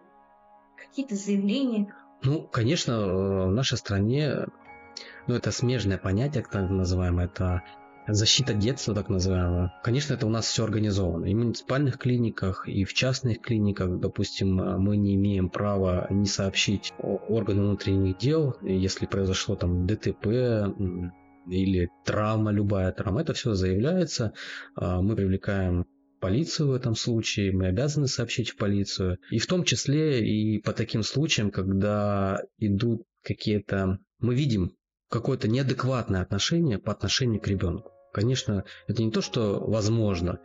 Какие-то 0.76 1.16
заявления. 1.16 1.94
Ну, 2.24 2.44
конечно, 2.44 3.48
в 3.48 3.52
нашей 3.52 3.78
стране, 3.78 4.46
ну, 5.28 5.36
это 5.36 5.52
смежное 5.52 5.98
понятие, 5.98 6.44
так 6.44 6.70
называемое, 6.70 7.26
это 7.26 7.64
защита 8.08 8.54
детства, 8.54 8.94
так 8.96 9.10
называемая. 9.10 9.74
Конечно, 9.84 10.14
это 10.14 10.26
у 10.26 10.30
нас 10.30 10.46
все 10.48 10.64
организовано. 10.64 11.26
И 11.26 11.34
в 11.34 11.38
муниципальных 11.38 11.98
клиниках, 11.98 12.68
и 12.68 12.84
в 12.84 12.94
частных 12.94 13.42
клиниках, 13.42 14.00
допустим, 14.00 14.56
мы 14.56 14.98
не 14.98 15.16
имеем 15.16 15.50
права 15.50 16.08
не 16.10 16.26
сообщить 16.26 16.94
органы 17.00 17.62
внутренних 17.62 18.18
дел, 18.18 18.56
если 18.62 19.06
произошло 19.06 19.56
там 19.56 19.86
ДТП, 19.86 20.28
или 21.50 21.90
травма, 22.04 22.52
любая 22.52 22.92
травма, 22.92 23.22
это 23.22 23.34
все 23.34 23.54
заявляется, 23.54 24.34
а, 24.76 25.02
мы 25.02 25.16
привлекаем 25.16 25.86
полицию 26.20 26.70
в 26.70 26.74
этом 26.74 26.96
случае, 26.96 27.52
мы 27.52 27.68
обязаны 27.68 28.08
сообщить 28.08 28.50
в 28.50 28.58
полицию. 28.58 29.18
И 29.32 29.40
в 29.40 29.48
том 29.48 29.64
числе 29.64 30.26
и 30.28 30.60
по 30.60 30.74
таким 30.74 31.04
случаям, 31.04 31.52
когда 31.52 32.42
идут 32.58 33.04
какие-то... 33.24 34.00
Мы 34.20 34.36
видим 34.36 34.72
какое-то 35.10 35.48
неадекватное 35.48 36.22
отношение 36.22 36.80
по 36.80 36.92
отношению 36.92 37.40
к 37.40 37.48
ребенку. 37.48 37.92
Конечно, 38.18 38.66
это 38.88 39.04
не 39.04 39.12
то, 39.12 39.22
что 39.22 39.60
возможно, 39.60 40.40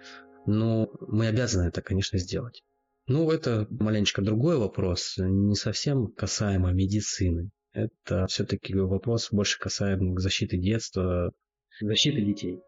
но 0.44 0.90
мы 1.08 1.28
обязаны 1.28 1.68
это, 1.68 1.80
конечно, 1.80 2.18
сделать. 2.18 2.62
Ну, 3.06 3.30
это 3.30 3.66
маленечко 3.70 4.20
другой 4.20 4.58
вопрос, 4.58 5.14
не 5.16 5.54
совсем 5.54 6.08
касаемо 6.08 6.70
медицины. 6.72 7.48
Это 7.72 8.26
все-таки 8.26 8.74
вопрос 8.74 9.30
больше 9.32 9.58
касаемо 9.58 10.20
защиты 10.20 10.58
детства, 10.58 11.32
защиты 11.80 12.20
детей. 12.20 12.60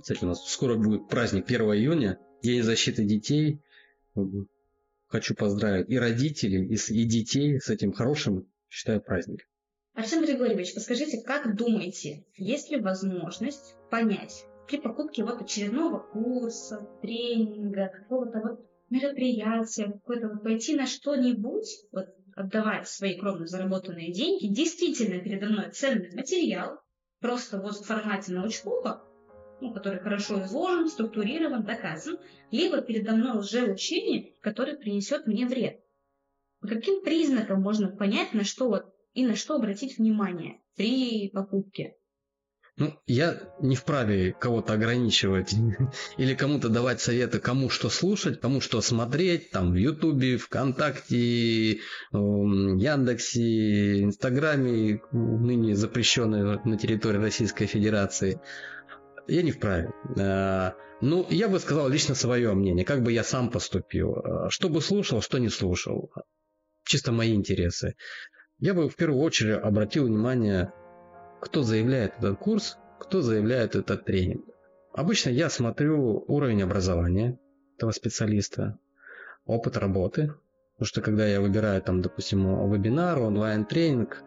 Кстати, 0.00 0.22
у 0.22 0.28
нас 0.28 0.48
скоро 0.52 0.76
будет 0.76 1.08
праздник 1.08 1.46
1 1.46 1.60
июня, 1.62 2.20
День 2.44 2.62
защиты 2.62 3.04
детей. 3.04 3.58
Хочу 5.08 5.34
поздравить 5.34 5.90
и 5.90 5.98
родителей, 5.98 6.64
и, 6.64 7.04
детей 7.04 7.58
с 7.58 7.70
этим 7.70 7.92
хорошим, 7.92 8.46
считаю, 8.68 9.02
праздником. 9.02 9.48
Арсен 9.94 10.22
Григорьевич, 10.24 10.74
подскажите, 10.74 11.22
как 11.22 11.56
думаете, 11.56 12.26
есть 12.36 12.70
ли 12.70 12.78
возможность 12.78 13.75
понять 13.90 14.46
при 14.66 14.78
покупке 14.78 15.24
вот 15.24 15.40
очередного 15.40 15.98
курса, 15.98 16.88
тренинга, 17.00 17.88
какого-то 17.88 18.40
вот 18.40 18.66
мероприятия, 18.90 19.84
какой-то 19.84 20.28
вот 20.28 20.42
пойти 20.42 20.74
на 20.74 20.86
что-нибудь, 20.86 21.68
вот 21.92 22.06
отдавать 22.34 22.88
свои 22.88 23.16
кровно 23.16 23.46
заработанные 23.46 24.12
деньги, 24.12 24.52
действительно 24.52 25.20
передо 25.20 25.46
мной 25.46 25.70
ценный 25.70 26.14
материал, 26.14 26.80
просто 27.20 27.60
вот 27.60 27.76
в 27.76 27.84
формате 27.84 28.32
научпопа, 28.32 29.02
ну, 29.60 29.72
который 29.72 30.00
хорошо 30.00 30.42
изложен, 30.42 30.88
структурирован, 30.88 31.64
доказан, 31.64 32.18
либо 32.50 32.82
передо 32.82 33.12
мной 33.12 33.38
уже 33.38 33.72
учение, 33.72 34.34
которое 34.42 34.76
принесет 34.76 35.26
мне 35.26 35.46
вред. 35.46 35.80
По 36.60 36.68
каким 36.68 37.02
признакам 37.02 37.62
можно 37.62 37.88
понять, 37.88 38.34
на 38.34 38.44
что 38.44 38.68
вот 38.68 38.94
и 39.14 39.26
на 39.26 39.34
что 39.34 39.54
обратить 39.54 39.98
внимание 39.98 40.60
при 40.74 41.30
покупке? 41.30 41.96
Ну, 42.78 42.92
я 43.06 43.40
не 43.62 43.74
вправе 43.74 44.34
кого-то 44.38 44.74
ограничивать 44.74 45.54
или 46.18 46.34
кому-то 46.34 46.68
давать 46.68 47.00
советы, 47.00 47.38
кому 47.38 47.70
что 47.70 47.88
слушать, 47.88 48.38
кому 48.38 48.60
что 48.60 48.82
смотреть, 48.82 49.50
там 49.50 49.72
в 49.72 49.76
Ютубе, 49.76 50.36
ВКонтакте, 50.36 51.78
Яндексе, 52.12 54.02
Инстаграме, 54.02 55.00
ныне 55.10 55.74
запрещенной 55.74 56.60
на 56.62 56.76
территории 56.76 57.16
Российской 57.16 57.64
Федерации. 57.64 58.40
Я 59.26 59.42
не 59.42 59.52
вправе. 59.52 59.90
А, 60.18 60.74
ну, 61.00 61.26
я 61.30 61.48
бы 61.48 61.58
сказал 61.60 61.88
лично 61.88 62.14
свое 62.14 62.52
мнение, 62.52 62.84
как 62.84 63.02
бы 63.02 63.10
я 63.10 63.24
сам 63.24 63.50
поступил. 63.50 64.16
А, 64.16 64.50
что 64.50 64.68
бы 64.68 64.82
слушал, 64.82 65.22
что 65.22 65.38
не 65.38 65.48
слушал. 65.48 66.10
Чисто 66.84 67.10
мои 67.10 67.34
интересы. 67.34 67.94
Я 68.58 68.74
бы 68.74 68.90
в 68.90 68.96
первую 68.96 69.22
очередь 69.22 69.62
обратил 69.62 70.06
внимание 70.06 70.72
кто 71.40 71.62
заявляет 71.62 72.14
этот 72.18 72.38
курс, 72.38 72.78
кто 72.98 73.22
заявляет 73.22 73.76
этот 73.76 74.04
тренинг. 74.04 74.44
Обычно 74.92 75.30
я 75.30 75.50
смотрю 75.50 76.24
уровень 76.26 76.62
образования 76.62 77.38
этого 77.76 77.90
специалиста, 77.90 78.78
опыт 79.44 79.76
работы. 79.76 80.32
Потому 80.74 80.86
что 80.88 81.00
когда 81.00 81.26
я 81.26 81.40
выбираю, 81.40 81.80
там, 81.80 82.02
допустим, 82.02 82.70
вебинар, 82.70 83.18
онлайн-тренинг, 83.18 84.22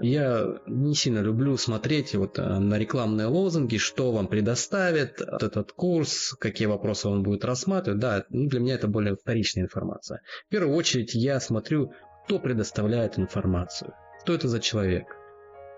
я 0.00 0.58
не 0.66 0.94
сильно 0.94 1.20
люблю 1.20 1.56
смотреть 1.56 2.14
вот 2.16 2.38
э, 2.38 2.42
на 2.42 2.76
рекламные 2.76 3.26
лозунги, 3.28 3.76
что 3.76 4.10
вам 4.10 4.26
предоставит 4.26 5.20
этот 5.20 5.72
курс, 5.72 6.34
какие 6.40 6.66
вопросы 6.66 7.08
он 7.08 7.22
будет 7.22 7.44
рассматривать. 7.44 8.00
Да, 8.00 8.24
ну, 8.30 8.48
для 8.48 8.58
меня 8.58 8.74
это 8.74 8.88
более 8.88 9.14
вторичная 9.14 9.64
информация. 9.64 10.22
В 10.46 10.50
первую 10.50 10.76
очередь 10.76 11.14
я 11.14 11.38
смотрю, 11.38 11.92
кто 12.24 12.40
предоставляет 12.40 13.18
информацию, 13.18 13.92
кто 14.22 14.34
это 14.34 14.48
за 14.48 14.58
человек 14.58 15.06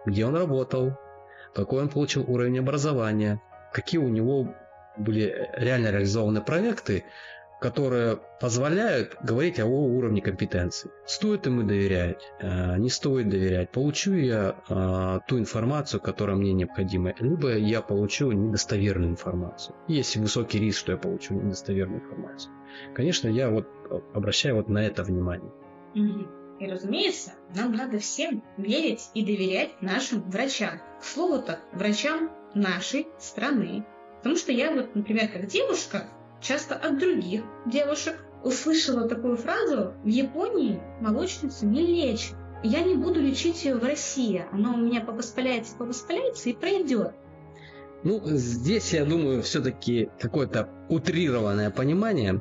где 0.04 0.26
он 0.26 0.36
работал, 0.36 0.92
какой 1.54 1.82
он 1.82 1.88
получил 1.88 2.24
уровень 2.28 2.58
образования, 2.58 3.40
какие 3.72 4.00
у 4.00 4.08
него 4.08 4.54
были 4.96 5.50
реально 5.54 5.90
реализованы 5.90 6.40
проекты, 6.40 7.04
которые 7.60 8.18
позволяют 8.40 9.16
говорить 9.22 9.58
о 9.58 9.62
его 9.62 9.86
уровне 9.86 10.20
компетенции. 10.20 10.90
Стоит 11.06 11.46
ему 11.46 11.62
доверять, 11.62 12.20
э, 12.40 12.76
не 12.76 12.90
стоит 12.90 13.30
доверять. 13.30 13.70
Получу 13.70 14.12
я 14.14 14.56
э, 14.68 15.20
ту 15.26 15.38
информацию, 15.38 16.00
которая 16.00 16.36
мне 16.36 16.52
необходима, 16.52 17.14
либо 17.18 17.56
я 17.56 17.80
получу 17.80 18.32
недостоверную 18.32 19.12
информацию. 19.12 19.74
Есть 19.88 20.16
высокий 20.16 20.58
риск, 20.58 20.80
что 20.80 20.92
я 20.92 20.98
получу 20.98 21.34
недостоверную 21.34 22.02
информацию. 22.02 22.52
Конечно, 22.94 23.28
я 23.28 23.48
вот 23.48 23.66
обращаю 24.12 24.56
вот 24.56 24.68
на 24.68 24.84
это 24.84 25.02
внимание. 25.02 25.50
Mm-hmm. 25.94 26.43
И, 26.60 26.66
разумеется, 26.66 27.32
нам 27.54 27.72
надо 27.72 27.98
всем 27.98 28.42
верить 28.56 29.10
и 29.14 29.24
доверять 29.24 29.70
нашим 29.80 30.28
врачам. 30.30 30.80
К 31.00 31.04
слову-то, 31.04 31.58
врачам 31.72 32.30
нашей 32.54 33.08
страны. 33.18 33.84
Потому 34.18 34.36
что 34.36 34.52
я 34.52 34.70
вот, 34.70 34.94
например, 34.94 35.28
как 35.28 35.46
девушка, 35.46 36.04
часто 36.40 36.76
от 36.76 36.98
других 36.98 37.42
девушек 37.66 38.24
услышала 38.42 39.08
такую 39.08 39.36
фразу 39.36 39.94
«В 40.04 40.06
Японии 40.06 40.80
молочницу 41.00 41.66
не 41.66 41.86
лечат». 41.86 42.36
Я 42.62 42.80
не 42.80 42.94
буду 42.94 43.20
лечить 43.20 43.62
ее 43.64 43.74
в 43.74 43.84
России. 43.84 44.46
Она 44.50 44.72
у 44.72 44.78
меня 44.78 45.02
повоспаляется, 45.02 45.76
повоспаляется 45.76 46.48
и 46.48 46.54
пройдет. 46.54 47.12
Ну, 48.04 48.20
здесь, 48.24 48.92
я 48.92 49.04
думаю, 49.04 49.42
все-таки 49.42 50.10
какое-то 50.18 50.68
утрированное 50.88 51.70
понимание. 51.70 52.40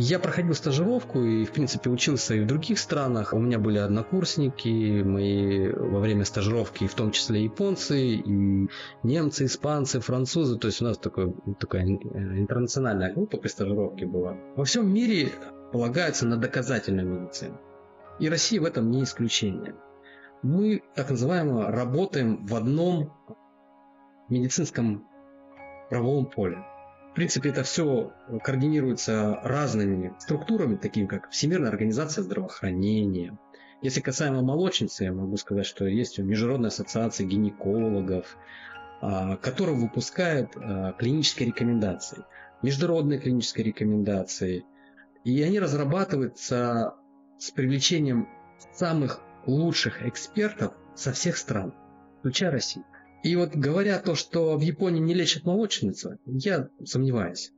Я 0.00 0.20
проходил 0.20 0.54
стажировку 0.54 1.24
и, 1.24 1.44
в 1.44 1.50
принципе, 1.50 1.90
учился 1.90 2.36
и 2.36 2.40
в 2.40 2.46
других 2.46 2.78
странах. 2.78 3.32
У 3.32 3.38
меня 3.40 3.58
были 3.58 3.78
однокурсники, 3.78 5.02
мои 5.02 5.72
во 5.72 5.98
время 5.98 6.24
стажировки, 6.24 6.86
в 6.86 6.94
том 6.94 7.10
числе 7.10 7.42
японцы, 7.42 8.00
и 8.00 8.68
немцы, 9.02 9.46
испанцы, 9.46 9.98
французы. 9.98 10.56
То 10.56 10.68
есть 10.68 10.80
у 10.80 10.84
нас 10.84 10.98
такой, 10.98 11.34
такая 11.58 11.82
э, 11.82 11.88
интернациональная 11.88 13.12
группа 13.12 13.38
при 13.38 13.48
стажировке 13.48 14.06
была. 14.06 14.36
Во 14.54 14.64
всем 14.64 14.88
мире 14.88 15.30
полагаются 15.72 16.26
на 16.26 16.36
доказательную 16.36 17.08
медицину. 17.08 17.58
И 18.20 18.28
Россия 18.28 18.60
в 18.60 18.66
этом 18.66 18.92
не 18.92 19.02
исключение. 19.02 19.74
Мы, 20.44 20.84
так 20.94 21.10
называемо, 21.10 21.72
работаем 21.72 22.46
в 22.46 22.54
одном 22.54 23.12
медицинском 24.28 25.08
правовом 25.90 26.26
поле 26.26 26.64
принципе, 27.18 27.48
это 27.48 27.64
все 27.64 28.12
координируется 28.44 29.40
разными 29.42 30.14
структурами, 30.20 30.76
такими 30.76 31.06
как 31.06 31.28
Всемирная 31.30 31.68
организация 31.68 32.22
здравоохранения. 32.22 33.36
Если 33.82 34.00
касаемо 34.00 34.40
молочницы, 34.40 35.02
я 35.02 35.12
могу 35.12 35.36
сказать, 35.36 35.66
что 35.66 35.84
есть 35.84 36.20
Международная 36.20 36.68
ассоциация 36.68 37.26
гинекологов, 37.26 38.36
а, 39.00 39.36
которая 39.38 39.74
выпускает 39.74 40.50
а, 40.54 40.92
клинические 40.92 41.48
рекомендации, 41.48 42.24
международные 42.62 43.18
клинические 43.18 43.66
рекомендации. 43.66 44.64
И 45.24 45.42
они 45.42 45.58
разрабатываются 45.58 46.94
с 47.36 47.50
привлечением 47.50 48.28
самых 48.72 49.20
лучших 49.44 50.06
экспертов 50.06 50.72
со 50.94 51.12
всех 51.12 51.36
стран, 51.36 51.74
включая 52.20 52.52
Россию. 52.52 52.84
И 53.22 53.34
вот 53.36 53.50
говоря 53.54 53.98
то, 53.98 54.14
что 54.14 54.56
в 54.56 54.60
Японии 54.60 55.00
не 55.00 55.14
лечат 55.14 55.44
молочницу, 55.44 56.18
я 56.26 56.70
сомневаюсь. 56.84 57.52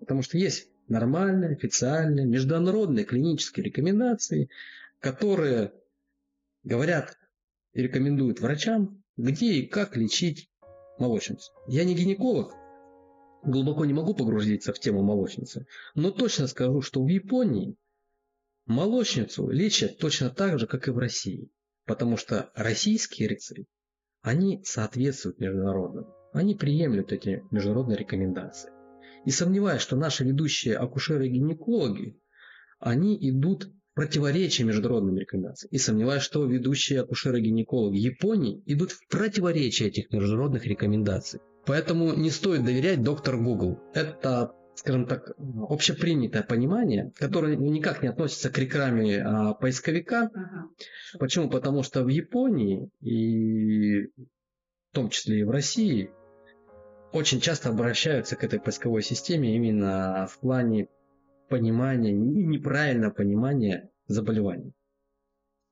Потому 0.00 0.22
что 0.22 0.36
есть 0.38 0.68
нормальные, 0.88 1.52
официальные, 1.52 2.26
международные 2.26 3.04
клинические 3.04 3.64
рекомендации, 3.64 4.50
которые 5.00 5.72
говорят 6.64 7.16
и 7.72 7.82
рекомендуют 7.82 8.40
врачам, 8.40 9.02
где 9.16 9.54
и 9.54 9.66
как 9.66 9.96
лечить 9.96 10.50
молочницу. 10.98 11.52
Я 11.66 11.84
не 11.84 11.94
гинеколог, 11.94 12.52
глубоко 13.42 13.84
не 13.84 13.94
могу 13.94 14.14
погрузиться 14.14 14.72
в 14.72 14.78
тему 14.78 15.02
молочницы, 15.02 15.66
но 15.94 16.10
точно 16.10 16.46
скажу, 16.46 16.82
что 16.82 17.02
в 17.02 17.08
Японии 17.08 17.76
Молочницу 18.66 19.48
лечат 19.48 19.98
точно 19.98 20.28
так 20.28 20.58
же, 20.58 20.66
как 20.66 20.88
и 20.88 20.90
в 20.90 20.98
России, 20.98 21.50
потому 21.84 22.16
что 22.16 22.50
российские 22.56 23.28
рецепты, 23.28 23.66
они 24.26 24.60
соответствуют 24.64 25.38
международным, 25.38 26.06
они 26.32 26.56
приемлют 26.56 27.12
эти 27.12 27.44
международные 27.52 27.96
рекомендации. 27.96 28.70
И 29.24 29.30
сомневаюсь, 29.30 29.80
что 29.80 29.94
наши 29.94 30.24
ведущие 30.24 30.76
акушеры 30.76 31.28
и 31.28 31.30
гинекологи, 31.30 32.20
они 32.80 33.16
идут 33.30 33.66
в 33.66 33.94
противоречие 33.94 34.66
международным 34.66 35.16
рекомендациям. 35.16 35.70
И 35.70 35.78
сомневаюсь, 35.78 36.24
что 36.24 36.44
ведущие 36.44 37.02
акушеры 37.02 37.38
и 37.38 37.44
гинекологи 37.44 37.98
Японии 37.98 38.64
идут 38.66 38.90
в 38.90 39.06
противоречие 39.06 39.90
этих 39.90 40.10
международных 40.10 40.66
рекомендаций. 40.66 41.38
Поэтому 41.64 42.12
не 42.12 42.30
стоит 42.30 42.64
доверять 42.64 43.04
доктор 43.04 43.36
Google. 43.36 43.78
Это 43.94 44.50
скажем 44.76 45.06
так, 45.06 45.32
общепринятое 45.68 46.42
понимание, 46.42 47.12
которое 47.16 47.56
никак 47.56 48.02
не 48.02 48.08
относится 48.08 48.50
к 48.50 48.58
рекламе 48.58 49.22
а, 49.22 49.54
поисковика. 49.54 50.30
Ага. 50.32 50.68
Почему? 51.18 51.50
Потому 51.50 51.82
что 51.82 52.04
в 52.04 52.08
Японии 52.08 52.90
и 53.00 54.06
в 54.06 54.94
том 54.94 55.10
числе 55.10 55.40
и 55.40 55.44
в 55.44 55.50
России 55.50 56.10
очень 57.12 57.40
часто 57.40 57.70
обращаются 57.70 58.36
к 58.36 58.44
этой 58.44 58.60
поисковой 58.60 59.02
системе 59.02 59.56
именно 59.56 60.26
в 60.30 60.38
плане 60.40 60.88
понимания 61.48 62.12
и 62.12 62.44
неправильного 62.44 63.12
понимания 63.12 63.90
заболеваний. 64.06 64.72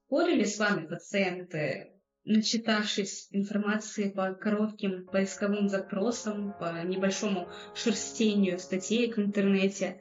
Спорили 0.07 0.45
с 0.45 0.59
вами 0.59 0.87
пациенты 0.87 1.94
начитавшись 2.25 3.29
информации 3.31 4.11
по 4.11 4.33
коротким 4.35 5.07
поисковым 5.07 5.69
запросам, 5.69 6.55
по 6.59 6.83
небольшому 6.85 7.49
шерстению 7.75 8.59
статей 8.59 9.13
в 9.13 9.19
интернете. 9.19 10.01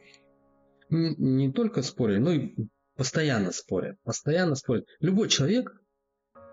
Не, 0.90 1.16
не 1.16 1.52
только 1.52 1.82
спорят, 1.82 2.22
но 2.22 2.32
и 2.32 2.56
постоянно 2.96 3.52
спорят. 3.52 3.98
Постоянно 4.04 4.56
спорят. 4.56 4.86
Любой 5.00 5.30
человек, 5.30 5.76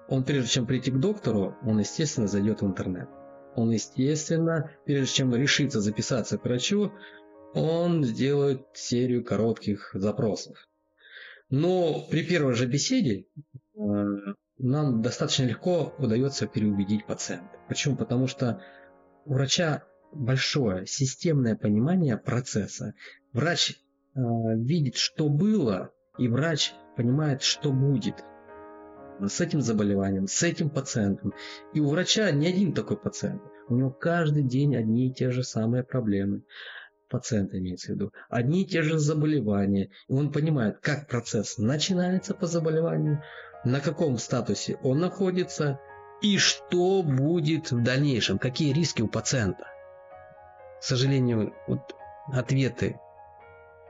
он 0.08 0.24
прежде 0.24 0.50
чем 0.50 0.66
прийти 0.66 0.90
к 0.90 0.98
доктору, 0.98 1.56
он, 1.62 1.78
естественно, 1.78 2.26
зайдет 2.26 2.62
в 2.62 2.66
интернет. 2.66 3.08
Он, 3.54 3.70
естественно, 3.70 4.70
прежде 4.86 5.14
чем 5.14 5.34
решиться 5.34 5.80
записаться 5.80 6.38
к 6.38 6.44
врачу, 6.44 6.92
он 7.52 8.04
сделает 8.04 8.62
серию 8.74 9.24
коротких 9.24 9.90
запросов. 9.94 10.56
Но 11.48 12.06
при 12.08 12.22
первой 12.24 12.54
же 12.54 12.66
беседе 12.66 13.26
э, 13.74 13.80
нам 14.62 15.02
достаточно 15.02 15.44
легко 15.44 15.94
удается 15.98 16.46
переубедить 16.46 17.06
пациента. 17.06 17.58
Почему? 17.68 17.96
Потому 17.96 18.26
что 18.26 18.62
у 19.24 19.34
врача 19.34 19.84
большое 20.12 20.86
системное 20.86 21.56
понимание 21.56 22.16
процесса. 22.16 22.94
Врач 23.32 23.70
э, 23.70 24.20
видит, 24.20 24.96
что 24.96 25.28
было, 25.28 25.92
и 26.18 26.28
врач 26.28 26.72
понимает, 26.96 27.42
что 27.42 27.72
будет 27.72 28.24
с 29.20 29.40
этим 29.40 29.60
заболеванием, 29.60 30.26
с 30.26 30.42
этим 30.42 30.70
пациентом. 30.70 31.32
И 31.74 31.80
у 31.80 31.88
врача 31.88 32.30
не 32.30 32.48
один 32.48 32.72
такой 32.72 32.96
пациент. 32.96 33.42
У 33.68 33.76
него 33.76 33.90
каждый 33.90 34.42
день 34.42 34.76
одни 34.76 35.08
и 35.08 35.14
те 35.14 35.30
же 35.30 35.42
самые 35.42 35.84
проблемы. 35.84 36.42
Пациент 37.08 37.54
имеется 37.54 37.92
в 37.92 37.94
виду. 37.96 38.12
Одни 38.28 38.62
и 38.62 38.66
те 38.66 38.82
же 38.82 38.98
заболевания. 38.98 39.90
И 40.08 40.12
он 40.12 40.32
понимает, 40.32 40.78
как 40.80 41.08
процесс 41.08 41.58
начинается 41.58 42.34
по 42.34 42.46
заболеванию, 42.46 43.22
на 43.64 43.80
каком 43.80 44.18
статусе 44.18 44.78
он 44.82 45.00
находится 45.00 45.80
и 46.22 46.38
что 46.38 47.02
будет 47.02 47.72
в 47.72 47.82
дальнейшем, 47.82 48.38
какие 48.38 48.72
риски 48.72 49.02
у 49.02 49.08
пациента. 49.08 49.66
К 50.80 50.82
сожалению, 50.82 51.54
вот 51.66 51.94
ответы 52.32 52.98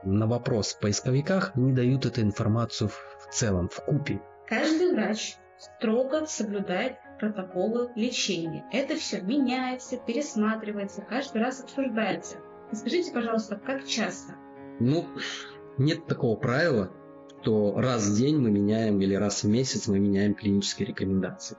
на 0.03 0.27
вопрос 0.27 0.73
в 0.73 0.79
поисковиках 0.79 1.55
не 1.55 1.73
дают 1.73 2.05
эту 2.05 2.21
информацию 2.21 2.89
в 2.89 3.33
целом, 3.33 3.69
в 3.69 3.83
купе. 3.85 4.21
Каждый 4.47 4.93
врач 4.93 5.37
строго 5.57 6.25
соблюдает 6.25 6.97
протоколы 7.19 7.91
лечения. 7.95 8.65
Это 8.71 8.95
все 8.95 9.21
меняется, 9.21 9.97
пересматривается, 9.97 11.01
каждый 11.01 11.41
раз 11.41 11.61
обсуждается. 11.61 12.37
Скажите, 12.73 13.11
пожалуйста, 13.11 13.57
как 13.57 13.85
часто? 13.85 14.33
Ну, 14.79 15.05
нет 15.77 16.07
такого 16.07 16.35
правила, 16.35 16.91
то 17.41 17.73
раз 17.79 18.07
в 18.07 18.15
день 18.15 18.37
мы 18.37 18.51
меняем 18.51 19.01
или 19.01 19.15
раз 19.15 19.43
в 19.43 19.47
месяц 19.47 19.87
мы 19.87 19.99
меняем 19.99 20.33
клинические 20.33 20.87
рекомендации. 20.87 21.57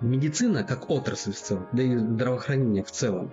Медицина, 0.00 0.64
как 0.64 0.90
отрасль 0.90 1.32
в 1.32 1.40
целом, 1.40 1.66
да 1.72 1.82
и 1.82 1.96
здравоохранение 1.96 2.84
в 2.84 2.90
целом, 2.90 3.32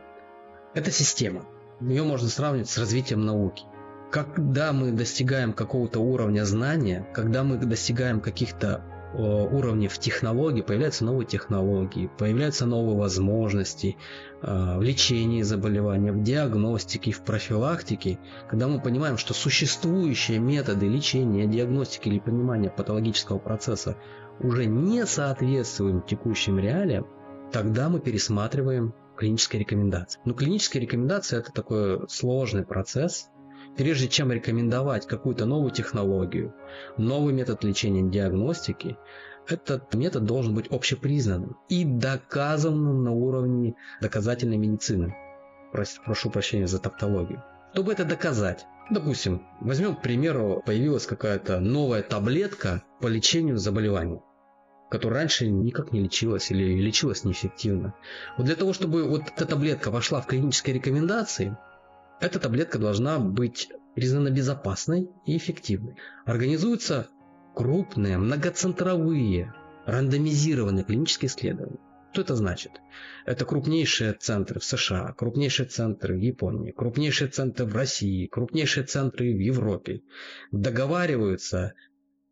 это 0.74 0.92
система. 0.92 1.46
Ее 1.82 2.04
можно 2.04 2.30
сравнивать 2.30 2.70
с 2.70 2.78
развитием 2.78 3.26
науки. 3.26 3.66
Когда 4.12 4.72
мы 4.74 4.92
достигаем 4.92 5.54
какого-то 5.54 6.00
уровня 6.00 6.44
знания, 6.46 7.08
когда 7.14 7.44
мы 7.44 7.58
достигаем 7.58 8.20
каких-то 8.20 8.84
уровне 9.20 9.88
в 9.88 9.98
технологии 10.00 10.62
появляются 10.62 11.06
новые 11.06 11.26
технологии, 11.26 12.10
появляются 12.18 12.66
новые 12.66 12.98
возможности 12.98 13.98
э, 14.42 14.78
в 14.78 14.82
лечении 14.82 15.42
заболевания, 15.42 16.12
в 16.12 16.24
диагностике, 16.24 17.12
в 17.12 17.22
профилактике, 17.22 18.20
когда 18.50 18.68
мы 18.68 18.82
понимаем, 18.82 19.18
что 19.18 19.34
существующие 19.34 20.40
методы 20.40 20.88
лечения, 20.88 21.46
диагностики 21.46 22.08
или 22.08 22.20
понимания 22.20 22.70
патологического 22.70 23.40
процесса 23.40 23.98
уже 24.40 24.66
не 24.66 25.06
соответствуют 25.06 26.08
текущим 26.08 26.60
реалиям, 26.60 27.08
тогда 27.52 27.90
мы 27.90 28.00
пересматриваем 28.00 28.94
клинические 29.18 29.60
рекомендации. 29.60 30.20
Но 30.26 30.34
клинические 30.34 30.82
рекомендации 30.82 31.38
это 31.38 31.52
такой 31.52 32.10
сложный 32.10 32.66
процесс, 32.66 33.30
Прежде 33.78 34.08
чем 34.08 34.32
рекомендовать 34.32 35.08
какую-то 35.08 35.46
новую 35.46 35.72
технологию, 35.72 36.54
новый 36.98 37.34
метод 37.34 37.64
лечения 37.64 38.10
диагностики, 38.10 38.98
этот 39.48 39.94
метод 39.94 40.26
должен 40.26 40.54
быть 40.54 40.68
общепризнанным 40.68 41.58
и 41.70 41.86
доказанным 41.86 43.04
на 43.04 43.12
уровне 43.12 43.76
доказательной 44.02 44.58
медицины. 44.58 45.16
Прошу 45.72 46.30
прощения 46.30 46.68
за 46.68 46.80
тавтологию. 46.80 47.44
Чтобы 47.72 47.94
это 47.94 48.04
доказать, 48.04 48.66
допустим, 48.90 49.44
возьмем, 49.62 49.96
к 49.96 50.02
примеру, 50.02 50.62
появилась 50.66 51.06
какая-то 51.06 51.60
новая 51.60 52.04
таблетка 52.04 52.84
по 53.00 53.08
лечению 53.08 53.58
заболеваний 53.58 54.20
которая 54.92 55.22
раньше 55.22 55.48
никак 55.48 55.94
не 55.94 56.02
лечилась 56.02 56.52
или 56.52 56.76
лечилась 56.76 57.24
неэффективно. 57.24 57.96
Вот 58.38 58.46
для 58.46 58.58
того, 58.58 58.74
чтобы 58.74 59.08
вот 59.08 59.24
эта 59.34 59.46
таблетка 59.46 59.90
вошла 59.90 60.20
в 60.20 60.28
клинические 60.28 60.76
рекомендации, 60.76 61.58
эта 62.22 62.40
таблетка 62.40 62.78
должна 62.78 63.20
быть 63.20 63.70
признана 63.96 64.30
безопасной 64.30 65.10
и 65.26 65.38
эффективной. 65.38 65.96
Организуются 66.26 67.08
крупные, 67.56 68.18
многоцентровые, 68.18 69.54
рандомизированные 69.86 70.86
клинические 70.86 71.30
исследования. 71.30 71.80
Что 72.14 72.22
это 72.22 72.36
значит? 72.36 72.74
Это 73.26 73.46
крупнейшие 73.46 74.14
центры 74.14 74.60
в 74.60 74.66
США, 74.66 75.14
крупнейшие 75.18 75.68
центры 75.68 76.16
в 76.16 76.20
Японии, 76.20 76.72
крупнейшие 76.72 77.30
центры 77.30 77.66
в 77.66 77.74
России, 77.74 78.28
крупнейшие 78.28 78.86
центры 78.86 79.34
в 79.34 79.40
Европе. 79.40 80.02
Договариваются 80.52 81.74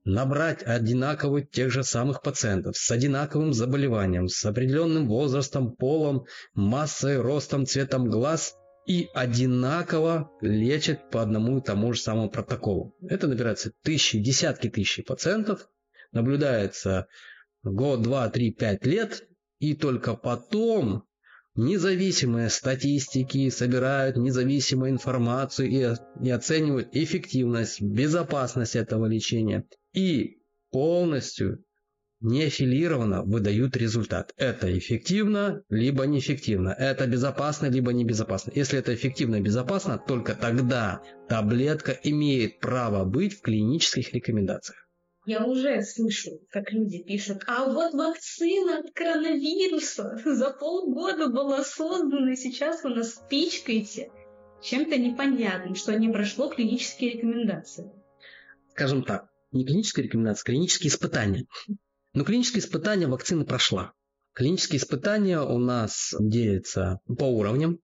набрать 0.03 0.63
одинаковых 0.63 1.49
тех 1.49 1.71
же 1.71 1.83
самых 1.83 2.21
пациентов 2.21 2.77
с 2.77 2.91
одинаковым 2.91 3.53
заболеванием, 3.53 4.27
с 4.27 4.45
определенным 4.45 5.07
возрастом, 5.07 5.71
полом, 5.71 6.25
массой, 6.53 7.19
ростом, 7.21 7.65
цветом 7.65 8.09
глаз 8.09 8.55
и 8.89 9.07
одинаково 9.13 10.31
лечат 10.41 11.11
по 11.11 11.21
одному 11.21 11.59
и 11.59 11.61
тому 11.61 11.93
же 11.93 12.01
самому 12.01 12.31
протоколу. 12.31 12.95
Это 13.07 13.27
набирается 13.27 13.71
тысячи, 13.83 14.17
десятки 14.17 14.67
тысяч 14.67 15.05
пациентов, 15.05 15.69
наблюдается 16.11 17.05
год, 17.61 18.01
два, 18.01 18.29
три, 18.29 18.51
пять 18.51 18.87
лет, 18.87 19.27
и 19.59 19.75
только 19.75 20.15
потом 20.15 21.03
независимые 21.53 22.49
статистики 22.49 23.51
собирают 23.51 24.17
независимую 24.17 24.89
информацию 24.89 25.69
и, 25.69 26.25
и 26.25 26.31
оценивают 26.31 26.89
эффективность, 26.93 27.83
безопасность 27.83 28.75
этого 28.75 29.05
лечения 29.05 29.67
и 29.93 30.41
полностью 30.71 31.63
не 32.21 32.43
аффилированно 32.43 33.23
выдают 33.23 33.77
результат. 33.77 34.33
Это 34.37 34.77
эффективно, 34.77 35.63
либо 35.69 36.05
неэффективно. 36.05 36.69
Это 36.69 37.07
безопасно, 37.07 37.67
либо 37.67 37.93
небезопасно. 37.93 38.51
Если 38.55 38.79
это 38.79 38.93
эффективно 38.93 39.37
и 39.37 39.41
безопасно, 39.41 39.97
только 39.97 40.35
тогда 40.35 41.01
таблетка 41.27 41.97
имеет 42.03 42.59
право 42.59 43.05
быть 43.05 43.33
в 43.33 43.41
клинических 43.41 44.13
рекомендациях. 44.13 44.85
Я 45.25 45.45
уже 45.45 45.81
слышу, 45.83 46.39
как 46.49 46.71
люди 46.71 47.03
пишут, 47.03 47.43
а 47.45 47.71
вот 47.71 47.93
вакцина 47.93 48.79
от 48.79 48.91
коронавируса 48.93 50.19
за 50.25 50.49
полгода 50.51 51.29
была 51.29 51.63
создана, 51.63 52.33
и 52.33 52.35
сейчас 52.35 52.83
вы 52.83 52.95
нас 52.95 53.21
пичкаете 53.29 54.09
чем-то 54.63 54.97
непонятным, 54.97 55.75
что 55.75 55.97
не 55.97 56.09
прошло 56.09 56.49
клинические 56.49 57.13
рекомендации. 57.13 57.91
Скажем 58.71 59.03
так, 59.03 59.29
не 59.51 59.65
клинические 59.65 60.05
рекомендации, 60.05 60.41
а 60.41 60.45
клинические 60.45 60.89
испытания. 60.89 61.45
Но 62.13 62.23
клинические 62.23 62.61
испытания 62.61 63.07
вакцины 63.07 63.45
прошла. 63.45 63.93
Клинические 64.33 64.79
испытания 64.79 65.41
у 65.41 65.57
нас 65.57 66.13
делятся 66.19 66.99
по 67.05 67.25
уровням. 67.25 67.79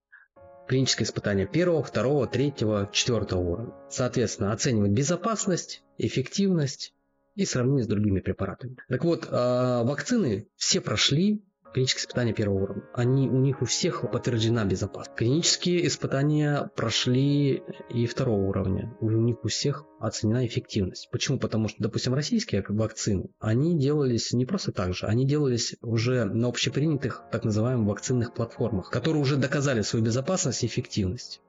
клиническое 0.68 1.06
испытание 1.06 1.46
первого, 1.46 1.84
второго, 1.84 2.26
третьего, 2.26 2.90
четвертого 2.92 3.40
уровня. 3.40 3.74
Соответственно, 3.90 4.52
оценивать 4.52 4.92
безопасность, 4.92 5.84
эффективность 6.00 6.94
и 7.36 7.46
сравнение 7.46 7.84
с 7.84 7.88
другими 7.88 8.20
препаратами. 8.20 8.78
Так 8.90 9.04
вот, 9.04 9.28
а, 9.30 9.84
вакцины 9.84 10.48
все 10.56 10.82
прошли 10.82 11.44
клинические 11.76 12.04
испытания 12.04 12.34
первого 12.34 12.64
уровня. 12.64 12.84
Они, 12.94 13.28
у 13.28 13.38
них 13.38 13.62
у 13.62 13.66
всех 13.66 14.10
подтверждена 14.10 14.64
безопасность. 14.64 15.18
Клинические 15.18 15.86
испытания 15.88 16.72
прошли 16.74 17.64
и 17.90 18.06
второго 18.06 18.48
уровня. 18.48 18.96
У 19.02 19.10
них 19.10 19.44
у 19.44 19.50
всех 19.50 19.84
оценена 20.00 20.46
эффективность. 20.46 21.10
Почему? 21.12 21.38
Потому 21.38 21.68
что, 21.68 21.84
допустим, 21.84 22.14
российские 22.14 22.64
вакцины, 22.70 23.30
они 23.40 23.78
делались 23.78 24.32
не 24.32 24.46
просто 24.46 24.72
так 24.72 24.94
же, 24.94 25.06
они 25.08 25.28
делались 25.28 25.76
уже 25.82 26.24
на 26.24 26.48
общепринятых 26.48 27.24
так 27.30 27.44
называемых 27.44 27.90
вакцинных 27.90 28.34
платформах, 28.34 28.90
которые 28.90 29.22
уже 29.22 29.36
доказали 29.36 29.82
свою 29.82 30.06
безопасность 30.06 30.64
и 30.64 30.68
эффективность. 30.68 31.42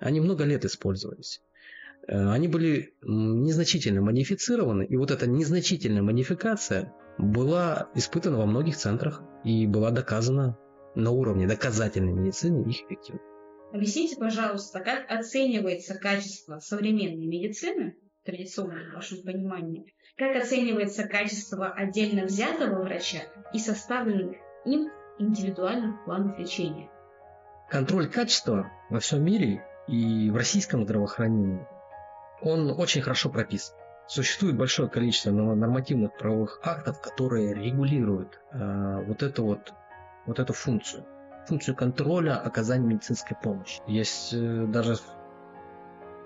Они 0.00 0.18
много 0.18 0.44
лет 0.44 0.64
использовались. 0.64 1.42
Э, 2.08 2.30
они 2.30 2.48
были 2.48 2.94
незначительно 3.02 4.00
модифицированы, 4.00 4.86
и 4.86 4.96
вот 4.96 5.10
эта 5.10 5.26
незначительная 5.26 6.02
модификация 6.02 6.90
была 7.18 7.90
испытана 7.94 8.38
во 8.38 8.46
многих 8.46 8.78
центрах 8.78 9.22
и 9.44 9.66
была 9.66 9.90
доказана 9.90 10.58
на 10.94 11.10
уровне 11.10 11.46
доказательной 11.46 12.12
медицины 12.12 12.68
их 12.68 12.82
эффективность. 12.82 13.24
Объясните, 13.72 14.16
пожалуйста, 14.16 14.80
как 14.80 15.10
оценивается 15.10 15.96
качество 15.96 16.60
современной 16.60 17.26
медицины, 17.26 17.96
традиционно 18.24 18.90
в 18.90 18.94
вашем 18.94 19.22
понимании, 19.22 19.92
как 20.16 20.36
оценивается 20.36 21.08
качество 21.08 21.68
отдельно 21.72 22.24
взятого 22.24 22.84
врача 22.84 23.22
и 23.52 23.58
составленных 23.58 24.36
им 24.64 24.90
индивидуальных 25.18 26.04
планов 26.04 26.38
лечения? 26.38 26.88
Контроль 27.68 28.08
качества 28.08 28.70
во 28.90 29.00
всем 29.00 29.24
мире 29.24 29.64
и 29.88 30.30
в 30.30 30.36
российском 30.36 30.84
здравоохранении, 30.84 31.66
он 32.42 32.70
очень 32.70 33.02
хорошо 33.02 33.28
прописан. 33.28 33.76
Существует 34.06 34.56
большое 34.56 34.88
количество 34.88 35.30
нормативных 35.30 36.16
правовых 36.16 36.60
актов, 36.62 37.00
которые 37.00 37.54
регулируют 37.54 38.40
э, 38.52 39.04
вот 39.06 39.22
эту 39.22 39.44
вот, 39.44 39.72
вот 40.26 40.38
эту 40.38 40.52
функцию. 40.52 41.04
Функцию 41.48 41.74
контроля 41.74 42.36
оказания 42.36 42.86
медицинской 42.86 43.36
помощи. 43.42 43.80
Есть 43.86 44.34
э, 44.34 44.66
даже 44.66 44.96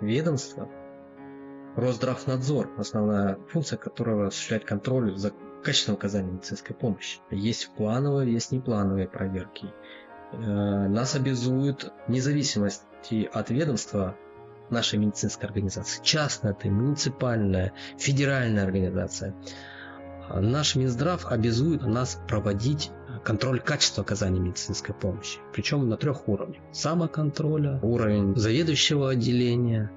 ведомство, 0.00 0.68
Росздравнадзор, 1.76 2.70
основная 2.76 3.38
функция 3.50 3.76
которого 3.76 4.26
осуществляет 4.26 4.64
контроль 4.64 5.16
за 5.16 5.32
качеством 5.62 5.94
оказания 5.94 6.32
медицинской 6.32 6.74
помощи. 6.74 7.20
Есть 7.30 7.70
плановые, 7.76 8.32
есть 8.32 8.50
неплановые 8.50 9.06
проверки. 9.06 9.72
Э, 10.32 10.36
нас 10.88 11.14
обязуют 11.14 11.92
независимости 12.08 13.30
от 13.32 13.50
ведомства 13.50 14.16
нашей 14.70 14.98
медицинской 14.98 15.48
организации. 15.48 16.00
Частная 16.02 16.52
это, 16.52 16.68
муниципальная, 16.68 17.72
федеральная 17.96 18.64
организация. 18.64 19.34
Наш 20.34 20.76
Минздрав 20.76 21.26
обязует 21.26 21.82
нас 21.82 22.20
проводить 22.28 22.90
контроль 23.24 23.60
качества 23.60 24.02
оказания 24.02 24.40
медицинской 24.40 24.94
помощи. 24.94 25.38
Причем 25.52 25.88
на 25.88 25.96
трех 25.96 26.28
уровнях. 26.28 26.60
Самоконтроля, 26.72 27.78
уровень 27.82 28.36
заведующего 28.36 29.10
отделения, 29.10 29.90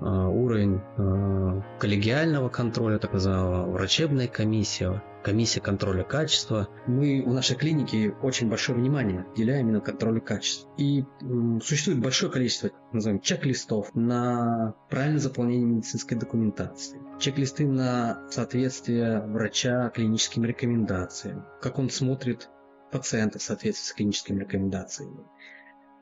а, 0.00 0.28
уровень 0.28 0.80
а, 0.96 1.62
коллегиального 1.78 2.48
контроля, 2.48 2.98
так 2.98 3.12
называемого 3.12 3.70
врачебная 3.70 4.28
комиссия, 4.28 5.02
комиссия 5.22 5.60
контроля 5.60 6.02
качества. 6.02 6.68
Мы 6.86 7.22
в 7.26 7.32
нашей 7.32 7.56
клинике 7.56 8.14
очень 8.22 8.48
большое 8.48 8.78
внимание 8.78 9.26
уделяем 9.32 9.68
именно 9.68 9.80
контролю 9.80 10.20
качества. 10.20 10.70
И 10.76 11.04
существует 11.62 12.00
большое 12.00 12.32
количество, 12.32 12.70
назовем, 12.92 13.20
чек-листов 13.20 13.94
на 13.94 14.74
правильное 14.88 15.20
заполнение 15.20 15.66
медицинской 15.66 16.18
документации. 16.18 16.98
Чек-листы 17.18 17.66
на 17.66 18.26
соответствие 18.30 19.20
врача 19.26 19.90
клиническим 19.90 20.44
рекомендациям, 20.44 21.44
как 21.60 21.78
он 21.78 21.90
смотрит 21.90 22.48
пациента 22.90 23.38
в 23.38 23.42
соответствии 23.42 23.90
с 23.90 23.92
клиническими 23.94 24.40
рекомендациями 24.40 25.24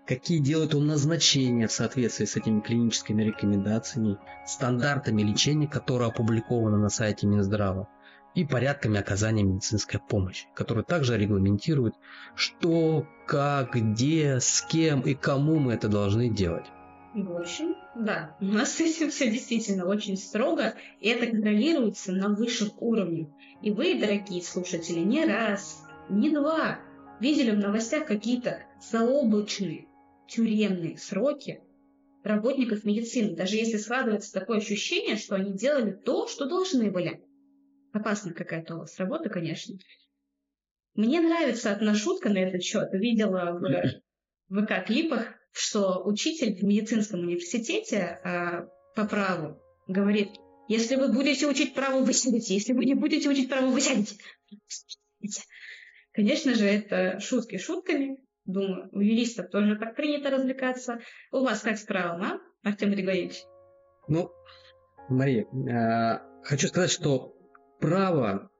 какие 0.08 0.38
делает 0.38 0.74
он 0.74 0.86
назначения 0.86 1.66
в 1.66 1.72
соответствии 1.72 2.24
с 2.24 2.34
этими 2.34 2.60
клиническими 2.60 3.22
рекомендациями, 3.22 4.16
стандартами 4.46 5.20
лечения, 5.20 5.68
которые 5.68 6.08
опубликованы 6.08 6.78
на 6.78 6.88
сайте 6.88 7.26
Минздрава, 7.26 7.88
и 8.34 8.44
порядками 8.44 9.00
оказания 9.00 9.42
медицинской 9.42 10.00
помощи, 10.00 10.46
которые 10.54 10.84
также 10.84 11.16
регламентируют, 11.16 11.94
что, 12.34 13.06
как, 13.26 13.74
где, 13.74 14.38
с 14.40 14.62
кем 14.62 15.00
и 15.00 15.14
кому 15.14 15.58
мы 15.58 15.74
это 15.74 15.88
должны 15.88 16.28
делать. 16.28 16.66
В 17.14 17.36
общем, 17.36 17.74
да, 17.96 18.36
у 18.40 18.44
нас 18.44 18.72
с 18.72 18.80
этим 18.80 19.10
все 19.10 19.30
действительно 19.30 19.86
очень 19.86 20.16
строго, 20.16 20.74
и 21.00 21.08
это 21.08 21.26
контролируется 21.26 22.12
на 22.12 22.28
высших 22.28 22.80
уровнях. 22.80 23.28
И 23.62 23.70
вы, 23.70 23.98
дорогие 23.98 24.42
слушатели, 24.42 25.00
не 25.00 25.24
раз, 25.24 25.84
не 26.08 26.30
два 26.30 26.78
видели 27.20 27.50
в 27.50 27.58
новостях 27.58 28.06
какие-то 28.06 28.62
заоблачные 28.80 29.86
тюремные 30.28 30.98
сроки 30.98 31.60
работников 32.22 32.84
медицины, 32.84 33.34
даже 33.34 33.56
если 33.56 33.78
складывается 33.78 34.32
такое 34.32 34.58
ощущение, 34.58 35.16
что 35.16 35.34
они 35.34 35.52
делали 35.52 35.92
то, 35.92 36.28
что 36.28 36.46
должны 36.46 36.90
были. 36.90 37.22
Опасная 37.98 38.32
какая-то 38.32 38.76
у 38.76 38.78
вас 38.78 38.98
работа, 38.98 39.28
конечно. 39.28 39.76
Мне 40.94 41.20
нравится 41.20 41.72
одна 41.72 41.94
шутка 41.94 42.28
на 42.28 42.38
этот 42.38 42.62
счет. 42.62 42.88
Видела 42.92 43.58
в 44.48 44.62
ВК-клипах, 44.64 45.34
что 45.52 46.04
учитель 46.04 46.54
в 46.54 46.62
медицинском 46.62 47.20
университете 47.20 48.20
э, 48.24 48.68
по 48.94 49.06
праву 49.06 49.60
говорит, 49.88 50.30
если 50.68 50.96
вы 50.96 51.12
будете 51.12 51.46
учить 51.46 51.74
право, 51.74 52.04
вы 52.04 52.12
сядете. 52.12 52.54
Если 52.54 52.72
вы 52.72 52.84
не 52.84 52.94
будете 52.94 53.28
учить 53.28 53.48
право, 53.48 53.66
вы 53.66 53.80
сядете. 53.80 54.16
Конечно 56.12 56.54
же, 56.54 56.66
это 56.66 57.18
шутки 57.20 57.58
шутками, 57.58 58.18
Думаю, 58.48 58.88
у 58.92 59.00
юристов 59.00 59.50
тоже 59.50 59.76
так 59.76 59.94
принято 59.94 60.30
развлекаться. 60.30 61.00
У 61.32 61.40
вас 61.40 61.60
как 61.60 61.76
с 61.76 61.82
правом, 61.82 62.22
а, 62.22 62.40
Артем 62.62 62.92
Григорьевич? 62.92 63.42
Ну, 64.08 64.30
Мария, 65.10 65.44
э, 65.44 66.44
хочу 66.44 66.68
сказать, 66.68 66.90
что 66.90 67.37
право 67.80 68.50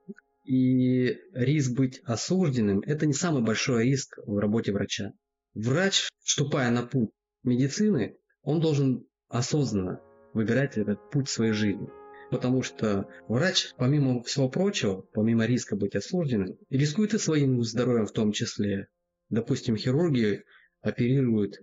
и 0.44 1.18
риск 1.32 1.72
быть 1.72 2.00
осужденным– 2.04 2.80
это 2.86 3.06
не 3.06 3.12
самый 3.12 3.42
большой 3.42 3.84
риск 3.84 4.18
в 4.26 4.38
работе 4.38 4.72
врача. 4.72 5.12
Врач, 5.54 6.08
вступая 6.22 6.70
на 6.70 6.82
путь 6.82 7.10
медицины, 7.42 8.16
он 8.42 8.60
должен 8.60 9.06
осознанно 9.28 10.00
выбирать 10.32 10.78
этот 10.78 11.10
путь 11.10 11.28
своей 11.28 11.52
жизни. 11.52 11.88
Потому 12.30 12.62
что 12.62 13.08
врач, 13.26 13.72
помимо 13.78 14.22
всего 14.22 14.48
прочего, 14.48 15.02
помимо 15.12 15.46
риска 15.46 15.76
быть 15.76 15.96
осужденным, 15.96 16.58
рискует 16.70 17.14
и 17.14 17.18
своим 17.18 17.62
здоровьем 17.62 18.06
в 18.06 18.12
том 18.12 18.32
числе, 18.32 18.88
Допустим, 19.30 19.76
хирурги 19.76 20.44
оперируют 20.80 21.60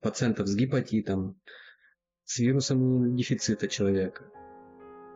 пациентов 0.00 0.48
с 0.48 0.54
гепатитом, 0.54 1.40
с 2.24 2.38
вирусом 2.38 3.16
дефицита 3.16 3.68
человека, 3.68 4.30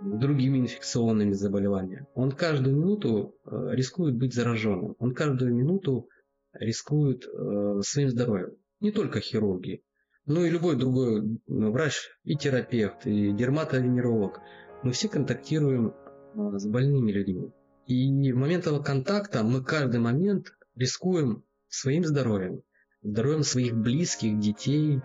другими 0.02 0.58
инфекционными 0.58 1.32
заболеваниями. 1.32 2.06
Он 2.14 2.32
каждую 2.32 2.76
минуту 2.76 3.36
э, 3.44 3.50
рискует 3.72 4.16
быть 4.16 4.34
зараженным. 4.34 4.96
Он 4.98 5.14
каждую 5.14 5.54
минуту 5.54 6.08
рискует 6.52 7.26
э, 7.26 7.80
своим 7.82 8.10
здоровьем. 8.10 8.56
Не 8.80 8.92
только 8.92 9.20
хирурги, 9.20 9.82
но 10.26 10.44
и 10.44 10.50
любой 10.50 10.76
другой 10.76 11.38
врач, 11.46 12.08
и 12.24 12.36
терапевт, 12.36 13.06
и 13.06 13.32
дерматовенеролог. 13.32 14.40
Мы 14.82 14.92
все 14.92 15.08
контактируем 15.08 15.88
э, 15.88 16.58
с 16.58 16.66
больными 16.66 17.12
людьми. 17.12 17.52
И 17.86 18.32
в 18.32 18.36
момент 18.36 18.66
этого 18.66 18.82
контакта 18.82 19.42
мы 19.42 19.62
каждый 19.62 20.00
момент 20.00 20.54
рискуем 20.76 21.44
своим 21.68 22.04
здоровьем, 22.04 22.62
здоровьем 23.02 23.42
своих 23.42 23.76
близких, 23.76 24.38
детей, 24.38 25.00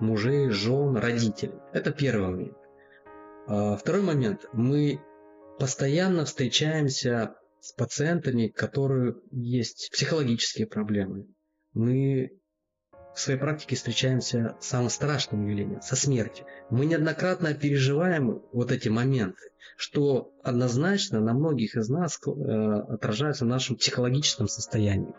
мужей, 0.00 0.50
жен, 0.50 0.96
родителей. 0.96 1.54
Это 1.72 1.92
первый 1.92 2.28
момент. 2.28 2.56
А 3.46 3.76
второй 3.76 4.02
момент. 4.02 4.46
Мы 4.52 5.00
постоянно 5.58 6.24
встречаемся 6.24 7.36
с 7.60 7.72
пациентами, 7.72 8.48
которые 8.48 9.16
есть 9.30 9.90
психологические 9.92 10.66
проблемы. 10.66 11.26
Мы 11.72 12.38
в 13.14 13.20
своей 13.20 13.38
практике 13.38 13.76
встречаемся 13.76 14.56
с 14.60 14.66
самым 14.66 14.90
страшным 14.90 15.46
явлением, 15.46 15.80
со 15.80 15.96
смертью. 15.96 16.44
Мы 16.70 16.86
неоднократно 16.86 17.54
переживаем 17.54 18.42
вот 18.52 18.70
эти 18.70 18.88
моменты, 18.88 19.40
что 19.76 20.32
однозначно 20.42 21.20
на 21.20 21.32
многих 21.32 21.76
из 21.76 21.88
нас 21.88 22.18
э, 22.26 22.30
отражается 22.30 23.44
в 23.44 23.48
нашем 23.48 23.76
психологическом 23.76 24.48
состоянии. 24.48 25.14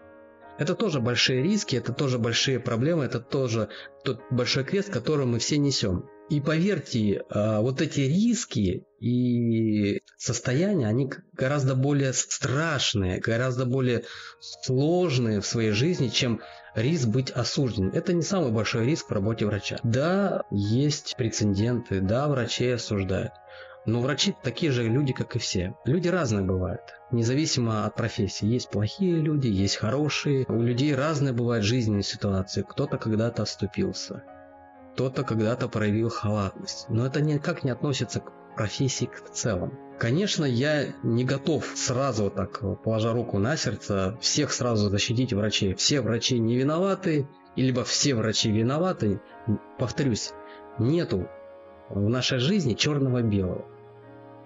Это 0.57 0.75
тоже 0.75 0.99
большие 0.99 1.43
риски, 1.43 1.75
это 1.75 1.93
тоже 1.93 2.17
большие 2.17 2.59
проблемы, 2.59 3.05
это 3.05 3.19
тоже 3.19 3.69
тот 4.03 4.21
большой 4.31 4.63
крест, 4.63 4.89
который 4.89 5.25
мы 5.25 5.39
все 5.39 5.57
несем. 5.57 6.09
И 6.29 6.41
поверьте, 6.41 7.23
а, 7.29 7.61
вот 7.61 7.81
эти 7.81 8.01
риски 8.01 8.83
и 8.99 10.01
состояния, 10.17 10.87
они 10.87 11.09
гораздо 11.33 11.73
более 11.73 12.11
страшные, 12.11 13.19
гораздо 13.19 13.65
более 13.65 14.03
сложные 14.39 15.39
в 15.39 15.45
своей 15.45 15.71
жизни, 15.71 16.09
чем 16.09 16.41
риск 16.75 17.07
быть 17.07 17.31
осужденным. 17.31 17.91
Это 17.93 18.13
не 18.13 18.23
самый 18.23 18.51
большой 18.51 18.85
риск 18.85 19.09
в 19.09 19.13
работе 19.13 19.45
врача. 19.45 19.79
Да, 19.83 20.43
есть 20.51 21.15
прецеденты, 21.17 22.01
да, 22.01 22.27
врачей 22.27 22.75
осуждают. 22.75 23.31
Но 23.87 24.01
врачи 24.01 24.35
такие 24.43 24.73
же 24.73 24.83
люди, 24.83 25.13
как 25.13 25.37
и 25.37 25.39
все. 25.39 25.73
Люди 25.85 26.09
разные 26.09 26.43
бывают, 26.43 26.81
независимо 27.09 27.85
от 27.85 27.95
профессии. 27.95 28.45
Есть 28.45 28.69
плохие 28.69 29.15
люди, 29.15 29.47
есть 29.47 29.77
хорошие. 29.77 30.45
У 30.49 30.61
людей 30.61 30.93
разные 30.93 31.33
бывают 31.33 31.63
жизненные 31.63 32.03
ситуации. 32.03 32.65
Кто-то 32.67 32.97
когда-то 32.97 33.43
оступился, 33.43 34.25
кто-то 34.93 35.23
когда-то 35.23 35.69
проявил 35.69 36.09
халатность. 36.09 36.87
Но 36.89 37.05
это 37.05 37.21
никак 37.21 37.63
не 37.63 37.71
относится 37.71 38.19
к 38.19 38.33
профессии 38.57 39.09
в 39.25 39.29
целом. 39.29 39.79
Конечно, 39.97 40.43
я 40.43 40.87
не 41.01 41.23
готов 41.23 41.65
сразу 41.77 42.29
так, 42.29 42.59
положа 42.83 43.13
руку 43.13 43.39
на 43.39 43.55
сердце, 43.55 44.17
всех 44.19 44.51
сразу 44.51 44.89
защитить 44.89 45.31
врачей. 45.31 45.75
Все 45.75 46.01
врачи 46.01 46.39
не 46.39 46.57
виноваты, 46.57 47.25
либо 47.55 47.85
все 47.85 48.15
врачи 48.15 48.51
виноваты. 48.51 49.21
Повторюсь, 49.79 50.33
нету 50.77 51.29
в 51.87 52.09
нашей 52.09 52.39
жизни 52.39 52.73
черного-белого. 52.73 53.76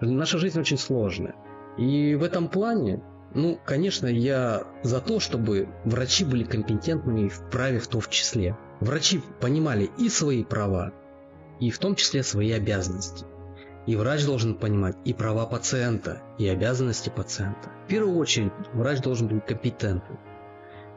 Наша 0.02 0.38
жизнь 0.38 0.58
очень 0.58 0.78
сложная. 0.78 1.36
И 1.78 2.16
в 2.16 2.24
этом 2.24 2.48
плане, 2.48 3.00
ну, 3.34 3.58
конечно, 3.64 4.08
я 4.08 4.64
за 4.82 5.00
то, 5.00 5.20
чтобы 5.20 5.68
врачи 5.84 6.24
были 6.24 6.42
компетентными 6.42 7.28
в 7.28 7.48
праве 7.50 7.78
в 7.78 7.86
том 7.86 8.02
числе. 8.10 8.58
Врачи 8.80 9.22
понимали 9.40 9.90
и 9.98 10.08
свои 10.08 10.42
права, 10.42 10.92
и 11.60 11.70
в 11.70 11.78
том 11.78 11.94
числе 11.94 12.24
свои 12.24 12.50
обязанности. 12.50 13.24
И 13.86 13.94
врач 13.94 14.24
должен 14.26 14.56
понимать 14.56 14.96
и 15.04 15.14
права 15.14 15.46
пациента, 15.46 16.20
и 16.36 16.48
обязанности 16.48 17.08
пациента. 17.08 17.70
В 17.84 17.88
первую 17.88 18.18
очередь, 18.18 18.52
врач 18.72 19.00
должен 19.00 19.28
быть 19.28 19.46
компетентным. 19.46 20.18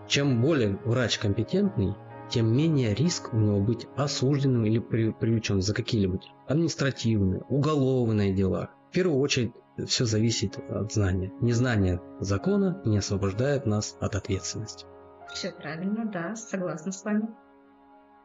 Чем 0.07 0.41
более 0.41 0.79
врач 0.83 1.19
компетентный, 1.19 1.95
тем 2.29 2.55
менее 2.55 2.95
риск 2.95 3.33
у 3.33 3.37
него 3.37 3.59
быть 3.59 3.87
осужденным 3.95 4.65
или 4.65 4.79
привлечен 4.79 5.61
за 5.61 5.75
какие-либо 5.75 6.19
административные, 6.47 7.43
уголовные 7.49 8.33
дела. 8.33 8.71
Первую 8.95 9.19
очередь 9.19 9.51
все 9.87 10.05
зависит 10.05 10.57
от 10.69 10.93
знания. 10.93 11.29
Незнание 11.41 11.99
закона 12.21 12.81
не 12.85 12.97
освобождает 12.99 13.65
нас 13.65 13.97
от 13.99 14.15
ответственности. 14.15 14.85
Все 15.33 15.51
правильно, 15.51 16.05
да, 16.05 16.37
согласна 16.37 16.93
с 16.93 17.03
вами. 17.03 17.27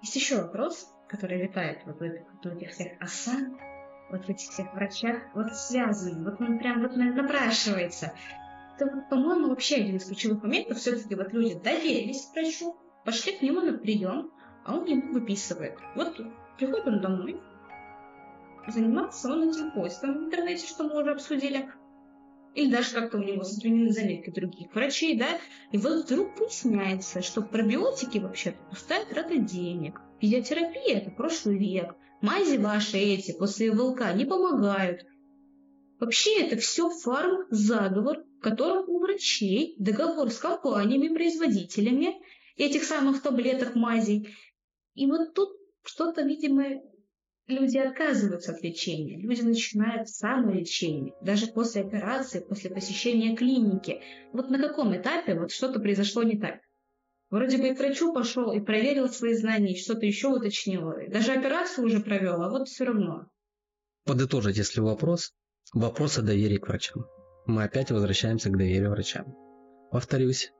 Есть 0.00 0.14
еще 0.14 0.42
вопрос, 0.42 0.86
который 1.08 1.42
витает 1.42 1.78
вот 1.86 1.98
в 1.98 2.02
этих, 2.02 2.22
вот 2.32 2.52
в 2.52 2.56
этих 2.56 2.70
всех 2.70 2.92
осанках, 3.00 3.60
вот 4.12 4.24
в 4.24 4.28
этих 4.28 4.48
всех 4.48 4.72
врачах, 4.72 5.16
вот 5.34 5.52
связан, 5.56 6.22
вот 6.22 6.40
он 6.40 6.60
прям 6.60 6.82
вот 6.82 6.94
напрашивается. 6.94 8.12
Это, 8.76 9.04
по-моему, 9.10 9.48
вообще 9.48 9.78
один 9.78 9.96
из 9.96 10.04
ключевых 10.04 10.40
моментов. 10.44 10.78
Все-таки 10.78 11.16
вот 11.16 11.32
люди 11.32 11.58
доверились 11.58 12.30
врачу, 12.32 12.76
пошли 13.04 13.36
к 13.36 13.42
нему 13.42 13.60
на 13.60 13.76
прием, 13.76 14.30
а 14.64 14.76
он 14.76 14.84
ему 14.84 15.14
выписывает. 15.14 15.76
Вот 15.96 16.16
приходит 16.58 16.86
он 16.86 17.00
домой, 17.00 17.40
заниматься 18.68 19.32
он 19.32 19.50
этим 19.50 19.70
поиском 19.72 20.14
в 20.14 20.26
интернете, 20.26 20.66
что 20.66 20.84
мы 20.84 21.00
уже 21.00 21.12
обсудили, 21.12 21.70
или 22.54 22.70
даже 22.70 22.92
как-то 22.94 23.18
у 23.18 23.22
него 23.22 23.44
сохранены 23.44 23.92
заметки 23.92 24.30
других 24.30 24.74
врачей, 24.74 25.18
да, 25.18 25.38
и 25.70 25.78
вот 25.78 26.04
вдруг 26.04 26.38
выясняется, 26.38 27.22
что 27.22 27.42
пробиотики 27.42 28.18
вообще-то 28.18 28.58
пустая 28.70 29.04
трата 29.04 29.36
денег, 29.36 30.00
физиотерапия– 30.20 30.98
это 30.98 31.10
прошлый 31.10 31.58
век, 31.58 31.94
мази 32.20 32.56
ваши 32.56 32.98
эти 32.98 33.32
после 33.32 33.70
ВЛК 33.70 34.14
не 34.14 34.24
помогают. 34.24 35.06
Вообще 36.00 36.42
это 36.42 36.56
все 36.56 36.90
фарм-заговор, 36.90 38.24
в 38.38 38.42
котором 38.42 38.88
у 38.88 39.00
врачей 39.00 39.76
договор 39.78 40.30
с 40.30 40.38
компаниями-производителями 40.38 42.16
этих 42.56 42.84
самых 42.84 43.22
таблеток 43.22 43.74
мазей. 43.74 44.34
И 44.94 45.06
вот 45.06 45.34
тут 45.34 45.50
что-то, 45.84 46.22
видимо, 46.22 46.64
люди 47.50 47.78
отказываются 47.78 48.52
от 48.52 48.62
лечения, 48.62 49.18
люди 49.18 49.42
начинают 49.42 50.08
самолечение, 50.08 51.14
даже 51.20 51.46
после 51.48 51.82
операции, 51.82 52.40
после 52.40 52.70
посещения 52.70 53.36
клиники. 53.36 54.00
Вот 54.32 54.50
на 54.50 54.58
каком 54.58 54.96
этапе 54.96 55.38
вот 55.38 55.50
что-то 55.50 55.80
произошло 55.80 56.22
не 56.22 56.38
так? 56.38 56.60
Вроде 57.30 57.58
бы 57.58 57.68
и 57.68 57.74
к 57.74 57.78
врачу 57.78 58.12
пошел, 58.12 58.52
и 58.52 58.60
проверил 58.60 59.08
свои 59.08 59.34
знания, 59.34 59.76
что-то 59.76 60.04
еще 60.04 60.28
уточнил, 60.28 60.92
даже 61.08 61.32
операцию 61.32 61.86
уже 61.86 62.00
провел, 62.00 62.42
а 62.42 62.50
вот 62.50 62.68
все 62.68 62.84
равно. 62.84 63.26
Подытожить, 64.04 64.56
если 64.56 64.80
вопрос, 64.80 65.32
вопрос 65.72 66.18
о 66.18 66.22
доверии 66.22 66.58
к 66.58 66.66
врачам. 66.66 67.04
Мы 67.46 67.62
опять 67.62 67.90
возвращаемся 67.90 68.50
к 68.50 68.56
доверию 68.56 68.90
врачам. 68.90 69.26
Повторюсь, 69.92 70.52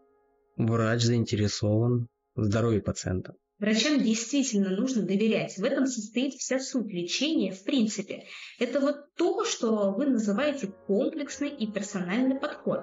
врач 0.57 1.03
заинтересован 1.03 2.09
в 2.35 2.45
здоровье 2.45 2.81
пациента. 2.81 3.35
Врачам 3.61 4.03
действительно 4.03 4.71
нужно 4.71 5.03
доверять. 5.03 5.59
В 5.59 5.65
этом 5.65 5.87
состоит 5.87 6.33
вся 6.33 6.59
суть 6.59 6.91
лечения 6.91 7.53
в 7.53 7.63
принципе. 7.63 8.25
Это 8.59 8.81
вот 8.81 9.15
то, 9.17 9.45
что 9.45 9.93
вы 9.93 10.07
называете 10.07 10.69
комплексный 10.87 11.51
и 11.51 11.71
персональный 11.71 12.41
подход. 12.41 12.81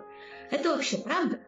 Это 0.52 0.70
вообще 0.70 1.00
правда? 1.00 1.40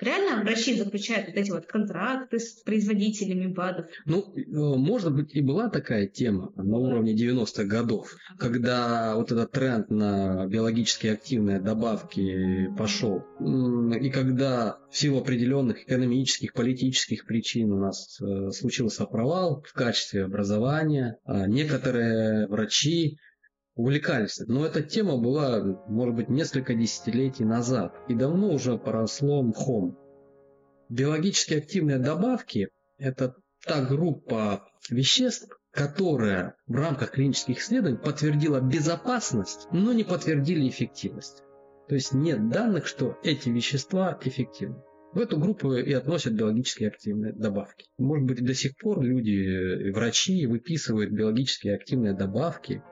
Реально 0.00 0.42
врачи 0.42 0.76
заключают 0.76 1.28
вот 1.28 1.36
эти 1.36 1.50
вот 1.50 1.66
контракты 1.66 2.38
с 2.38 2.62
производителями 2.62 3.46
БАДов? 3.46 3.86
Ну, 4.04 4.32
э, 4.34 4.42
может 4.46 5.14
быть, 5.14 5.34
и 5.34 5.40
была 5.40 5.70
такая 5.70 6.06
тема 6.06 6.52
на 6.56 6.76
уровне 6.76 7.14
90-х 7.14 7.64
годов, 7.64 8.14
когда 8.38 9.16
вот 9.16 9.32
этот 9.32 9.52
тренд 9.52 9.90
на 9.90 10.46
биологически 10.46 11.08
активные 11.08 11.60
добавки 11.60 12.68
пошел. 12.76 13.24
И 13.40 14.10
когда 14.10 14.78
в 14.90 14.96
силу 14.96 15.20
определенных 15.20 15.82
экономических, 15.82 16.52
политических 16.52 17.26
причин 17.26 17.72
у 17.72 17.80
нас 17.80 18.20
э, 18.20 18.50
случился 18.50 19.04
провал 19.06 19.62
в 19.66 19.72
качестве 19.72 20.24
образования, 20.24 21.18
а 21.24 21.46
некоторые 21.46 22.46
врачи 22.48 23.18
увлекались. 23.76 24.40
Но 24.46 24.66
эта 24.66 24.82
тема 24.82 25.18
была, 25.18 25.62
может 25.86 26.14
быть, 26.16 26.28
несколько 26.28 26.74
десятилетий 26.74 27.44
назад 27.44 27.94
и 28.08 28.14
давно 28.14 28.52
уже 28.52 28.78
поросло 28.78 29.42
мхом. 29.42 29.96
Биологически 30.88 31.54
активные 31.54 31.98
добавки– 31.98 32.70
это 32.98 33.34
та 33.64 33.84
группа 33.84 34.64
веществ, 34.88 35.48
которая 35.70 36.56
в 36.66 36.74
рамках 36.74 37.12
клинических 37.12 37.58
исследований 37.58 37.98
подтвердила 37.98 38.60
безопасность, 38.60 39.68
но 39.72 39.92
не 39.92 40.04
подтвердили 40.04 40.68
эффективность. 40.68 41.42
То 41.88 41.94
есть 41.94 42.14
нет 42.14 42.48
данных, 42.48 42.86
что 42.86 43.16
эти 43.22 43.50
вещества 43.50 44.18
эффективны. 44.22 44.82
В 45.12 45.20
эту 45.20 45.38
группу 45.38 45.72
и 45.74 45.92
относят 45.92 46.34
биологически 46.34 46.84
активные 46.84 47.32
добавки. 47.32 47.86
Может 47.98 48.26
быть, 48.26 48.44
до 48.44 48.54
сих 48.54 48.76
пор 48.76 49.02
люди, 49.02 49.90
врачи 49.90 50.46
выписывают 50.46 51.10
биологически 51.10 51.68
активные 51.68 52.12
добавки 52.12 52.82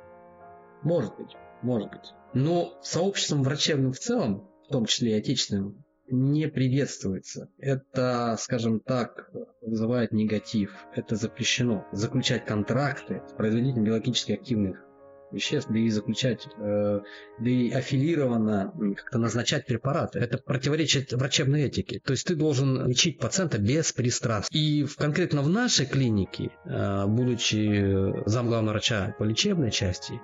может 0.85 1.17
быть, 1.17 1.37
может 1.63 1.91
быть. 1.91 2.13
Но 2.35 2.79
сообществом 2.83 3.43
врачебным 3.43 3.93
в 3.93 3.99
целом, 3.99 4.49
в 4.69 4.73
том 4.73 4.87
числе 4.87 5.13
и 5.13 5.19
отечественным, 5.19 5.85
не 6.09 6.49
приветствуется. 6.49 7.49
Это, 7.59 8.37
скажем 8.39 8.81
так, 8.81 9.31
вызывает 9.63 10.13
негатив. 10.13 10.71
Это 10.95 11.17
запрещено. 11.17 11.87
Заключать 11.93 12.45
контракты 12.45 13.23
с 13.29 13.33
производителем 13.33 13.85
биологически 13.85 14.33
активных 14.33 14.85
веществ, 15.33 15.71
да 15.71 15.79
и 15.79 15.89
заключать, 15.89 16.47
э, 16.59 17.01
да 17.41 17.51
и 17.51 17.71
аффилированно 17.71 18.73
как-то 18.97 19.19
назначать 19.19 19.67
препараты. 19.67 20.19
Это 20.21 20.39
противоречит 20.39 21.13
врачебной 21.13 21.63
этике. 21.63 22.01
То 22.05 22.13
есть 22.13 22.27
ты 22.27 22.37
должен 22.37 22.87
лечить 22.87 23.19
пациента 23.19 23.59
беспристрастно. 23.59 24.55
И 24.57 24.85
в, 24.85 24.97
конкретно 24.97 25.43
в 25.43 25.49
нашей 25.49 25.87
клинике, 25.87 26.51
э, 26.65 27.07
будучи 27.07 28.29
замглавного 28.29 28.75
врача 28.75 29.15
по 29.19 29.25
лечебной 29.25 29.71
части, 29.71 30.21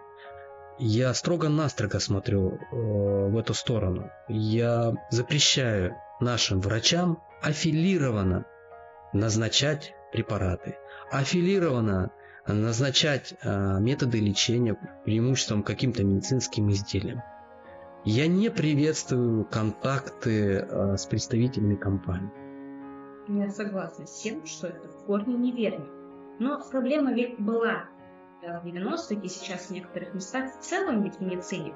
я 0.81 1.13
строго-настрого 1.13 1.99
смотрю 1.99 2.53
э, 2.53 2.77
в 3.29 3.37
эту 3.37 3.53
сторону. 3.53 4.11
Я 4.29 4.95
запрещаю 5.11 5.95
нашим 6.21 6.61
врачам 6.61 7.23
аффилированно 7.43 8.47
назначать 9.13 9.95
препараты, 10.13 10.77
аффилированно 11.11 12.11
назначать 12.47 13.35
э, 13.43 13.79
методы 13.81 14.21
лечения 14.21 14.75
преимуществом 15.05 15.63
каким-то 15.63 16.03
медицинским 16.03 16.71
изделиям. 16.71 17.23
Я 18.05 18.27
не 18.27 18.49
приветствую 18.49 19.45
контакты 19.45 20.67
э, 20.67 20.97
с 20.97 21.05
представителями 21.05 21.77
компании. 21.77 22.31
Я 23.29 23.51
согласна 23.51 24.07
с 24.07 24.23
тем, 24.23 24.47
что 24.47 24.69
это 24.69 24.89
в 24.89 25.05
корне 25.05 25.35
неверно. 25.35 25.85
Но 26.39 26.59
проблема 26.71 27.13
ведь 27.13 27.39
была 27.39 27.85
90-х 28.43 29.21
и 29.23 29.29
сейчас 29.29 29.67
в 29.67 29.71
некоторых 29.71 30.15
местах 30.15 30.53
в 30.55 30.61
целом 30.63 31.03
ведь 31.03 31.17
в 31.17 31.21
медицине, 31.21 31.75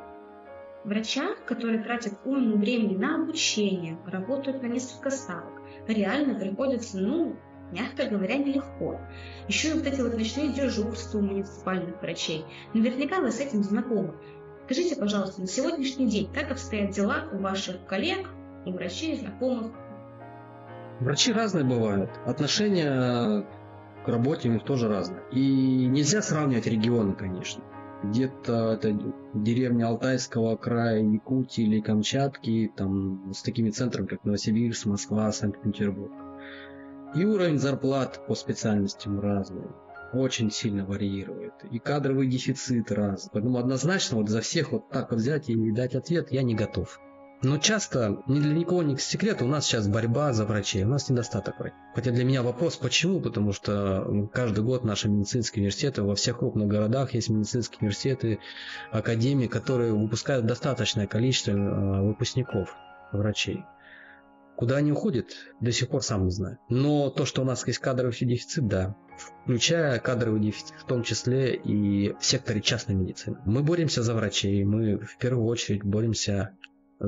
врачах, 0.85 1.45
которые 1.45 1.83
тратят 1.83 2.15
уйму 2.25 2.57
времени 2.57 2.97
на 2.97 3.17
обучение, 3.17 3.99
работают 4.07 4.63
на 4.63 4.67
несколько 4.67 5.11
ставок, 5.11 5.63
реально 5.87 6.39
приходится, 6.39 6.99
ну, 6.99 7.37
мягко 7.73 8.07
говоря, 8.07 8.37
нелегко. 8.37 9.01
Еще 9.49 9.71
и 9.71 9.73
вот 9.75 9.87
эти 9.87 10.01
вот 10.01 10.15
ночные 10.15 10.53
дежурства 10.53 11.19
у 11.19 11.23
муниципальных 11.23 12.01
врачей. 12.01 12.45
Наверняка 12.73 13.21
вы 13.21 13.31
с 13.31 13.41
этим 13.41 13.63
знакомы. 13.63 14.15
Скажите, 14.65 14.97
пожалуйста, 14.97 15.43
на 15.43 15.47
сегодняшний 15.47 16.07
день 16.07 16.31
как 16.33 16.51
обстоят 16.51 16.91
дела 16.93 17.25
у 17.33 17.39
ваших 17.39 17.85
коллег, 17.87 18.29
у 18.65 18.73
врачей, 18.73 19.17
знакомых? 19.19 19.73
Врачи 21.01 21.33
разные 21.33 21.65
бывают. 21.65 22.11
Отношения 22.25 23.45
к 24.05 24.09
работе 24.09 24.49
у 24.49 24.53
них 24.53 24.65
тоже 24.65 24.89
разные. 24.89 25.23
И 25.33 25.87
нельзя 25.87 26.23
сравнивать 26.23 26.67
регионы, 26.67 27.15
конечно. 27.15 27.63
Где-то 28.03 28.73
это 28.73 28.97
деревня 29.33 29.87
Алтайского 29.87 30.57
края, 30.57 31.03
Якутии 31.03 31.65
или 31.65 31.81
Камчатки, 31.81 32.71
там 32.77 33.33
с 33.33 33.43
такими 33.43 33.71
центрами, 33.71 34.07
как 34.07 34.25
Новосибирск, 34.25 34.87
Москва, 34.87 35.33
Санкт-Петербург. 35.33 36.13
И 37.15 37.25
уровень 37.25 37.59
зарплат 37.59 38.27
по 38.27 38.35
специальностям 38.35 39.21
разный. 39.21 39.69
Очень 40.13 40.51
сильно 40.51 40.85
варьирует. 40.85 41.55
И 41.71 41.79
кадровый 41.79 42.29
дефицит 42.29 42.93
раз. 42.93 43.31
Поэтому 43.33 43.59
однозначно 43.59 44.19
вот 44.19 44.29
за 44.29 44.43
всех 44.43 44.73
вот 44.73 44.91
так 44.91 45.11
вот 45.11 45.21
взять 45.21 45.49
и 45.49 45.71
дать 45.73 45.95
ответ 45.95 46.31
я 46.31 46.43
не 46.43 46.55
готов. 46.55 47.01
Но 47.45 47.59
часто, 47.59 48.23
ни 48.27 48.41
для 48.41 48.55
никого 48.55 48.83
не 48.83 48.97
секрет, 48.97 49.43
у 49.43 49.47
нас 49.47 49.67
сейчас 49.67 49.87
борьба 49.87 50.33
за 50.33 50.47
врачей, 50.47 50.85
у 50.85 50.89
нас 50.89 51.11
недостаток 51.11 51.59
врачей. 51.59 51.77
Хотя 51.95 52.11
для 52.11 52.25
меня 52.25 52.43
вопрос, 52.43 52.77
почему? 52.77 53.21
Потому 53.21 53.53
что 53.53 54.29
каждый 54.33 54.65
год 54.65 54.83
наши 54.85 55.11
медицинские 55.11 55.61
университеты, 55.61 56.03
во 56.03 56.15
всех 56.15 56.39
крупных 56.39 56.69
городах 56.69 57.13
есть 57.13 57.29
медицинские 57.29 57.81
университеты, 57.83 58.39
академии, 58.91 59.47
которые 59.47 59.93
выпускают 59.93 60.47
достаточное 60.47 61.07
количество 61.07 61.51
э, 61.51 62.03
выпускников, 62.03 62.75
врачей. 63.13 63.63
Куда 64.57 64.77
они 64.77 64.93
уходят, 64.93 65.27
до 65.61 65.71
сих 65.71 65.89
пор 65.89 66.03
сам 66.03 66.25
не 66.25 66.31
знаю. 66.31 66.59
Но 66.71 67.11
то, 67.11 67.27
что 67.27 67.43
у 67.43 67.45
нас 67.45 67.67
есть 67.67 67.79
кадровый 67.79 68.17
дефицит, 68.19 68.67
да. 68.69 68.97
Включая 69.19 69.99
кадровый 69.99 70.41
дефицит, 70.41 70.77
в 70.79 70.85
том 70.87 71.03
числе 71.03 71.57
и 71.57 72.15
в 72.19 72.25
секторе 72.25 72.63
частной 72.63 72.95
медицины. 72.95 73.37
Мы 73.45 73.63
боремся 73.63 74.03
за 74.03 74.15
врачей, 74.15 74.65
мы 74.65 74.99
в 74.99 75.19
первую 75.19 75.47
очередь 75.47 75.85
боремся 75.85 76.57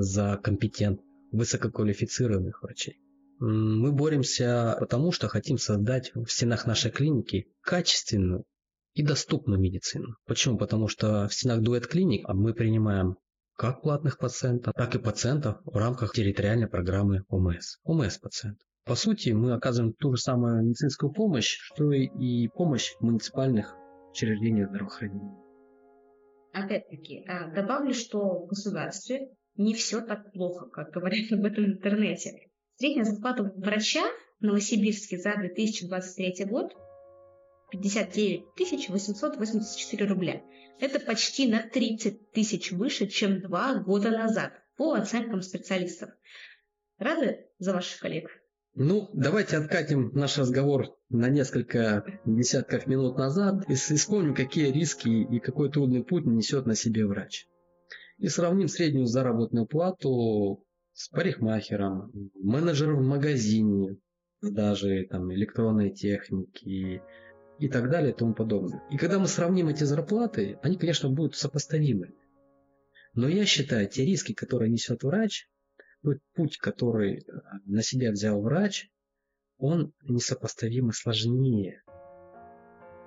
за 0.00 0.38
компетент, 0.42 1.00
высококвалифицированных 1.32 2.62
врачей. 2.62 3.00
Мы 3.38 3.92
боремся 3.92 4.76
потому, 4.80 5.12
что 5.12 5.28
хотим 5.28 5.58
создать 5.58 6.12
в 6.14 6.26
стенах 6.28 6.66
нашей 6.66 6.90
клиники 6.90 7.48
качественную 7.60 8.44
и 8.94 9.02
доступную 9.02 9.60
медицину. 9.60 10.16
Почему? 10.26 10.56
Потому 10.56 10.88
что 10.88 11.28
в 11.28 11.34
стенах 11.34 11.60
дуэт 11.60 11.86
клиник 11.86 12.26
мы 12.28 12.54
принимаем 12.54 13.16
как 13.56 13.82
платных 13.82 14.18
пациентов, 14.18 14.74
так 14.74 14.94
и 14.94 14.98
пациентов 14.98 15.58
в 15.64 15.76
рамках 15.76 16.12
территориальной 16.12 16.68
программы 16.68 17.24
ОМС. 17.28 17.78
ОМС 17.84 18.18
пациент. 18.18 18.58
По 18.84 18.94
сути, 18.94 19.30
мы 19.30 19.52
оказываем 19.52 19.94
ту 19.94 20.14
же 20.14 20.22
самую 20.22 20.62
медицинскую 20.62 21.12
помощь, 21.12 21.58
что 21.58 21.92
и 21.92 22.48
помощь 22.48 22.92
муниципальных 23.00 23.74
учреждениях 24.10 24.70
здравоохранения. 24.70 25.36
Опять-таки, 26.52 27.24
а, 27.26 27.52
добавлю, 27.52 27.92
что 27.92 28.44
в 28.44 28.46
государстве 28.46 29.28
не 29.56 29.74
все 29.74 30.00
так 30.00 30.32
плохо, 30.32 30.66
как 30.66 30.92
говорят 30.92 31.26
об 31.32 31.44
этом 31.44 31.64
в 31.64 31.68
интернете. 31.68 32.48
Средняя 32.76 33.04
зарплата 33.04 33.42
врача 33.56 34.04
в 34.40 34.44
Новосибирске 34.44 35.18
за 35.18 35.34
2023 35.36 36.44
год 36.44 36.72
59 37.70 38.88
884 38.90 40.06
рубля. 40.06 40.42
Это 40.78 41.00
почти 41.00 41.48
на 41.48 41.62
30 41.62 42.32
тысяч 42.32 42.70
выше, 42.70 43.06
чем 43.06 43.40
два 43.40 43.76
года 43.76 44.10
назад, 44.10 44.52
по 44.76 44.92
оценкам 44.92 45.40
специалистов. 45.40 46.10
Рады 46.98 47.46
за 47.58 47.72
ваших 47.72 48.00
коллег? 48.00 48.30
Ну, 48.74 49.08
давайте 49.14 49.56
откатим 49.56 50.10
наш 50.12 50.36
разговор 50.36 50.94
на 51.08 51.30
несколько 51.30 52.04
десятков 52.26 52.86
минут 52.86 53.16
назад 53.16 53.64
и 53.68 53.74
вспомним, 53.74 54.34
какие 54.34 54.70
риски 54.70 55.08
и 55.08 55.40
какой 55.40 55.70
трудный 55.72 56.04
путь 56.04 56.26
несет 56.26 56.66
на 56.66 56.74
себе 56.74 57.06
врач 57.06 57.46
и 58.18 58.28
сравним 58.28 58.68
среднюю 58.68 59.06
заработную 59.06 59.66
плату 59.66 60.64
с 60.92 61.08
парикмахером, 61.08 62.10
менеджером 62.34 63.02
в 63.02 63.06
магазине, 63.06 63.98
даже 64.40 65.06
там 65.10 65.32
электронной 65.32 65.90
техники 65.90 67.02
и 67.58 67.68
так 67.68 67.90
далее 67.90 68.12
и 68.12 68.16
тому 68.16 68.34
подобное. 68.34 68.82
И 68.90 68.96
когда 68.96 69.18
мы 69.18 69.26
сравним 69.26 69.68
эти 69.68 69.84
зарплаты, 69.84 70.58
они, 70.62 70.76
конечно, 70.76 71.10
будут 71.10 71.36
сопоставимы. 71.36 72.14
Но 73.14 73.28
я 73.28 73.46
считаю, 73.46 73.88
те 73.88 74.04
риски, 74.04 74.34
которые 74.34 74.70
несет 74.70 75.02
врач, 75.02 75.48
тот 76.02 76.18
путь, 76.34 76.58
который 76.58 77.26
на 77.64 77.82
себя 77.82 78.12
взял 78.12 78.40
врач, 78.40 78.90
он 79.58 79.92
несопоставимо 80.02 80.92
сложнее. 80.92 81.82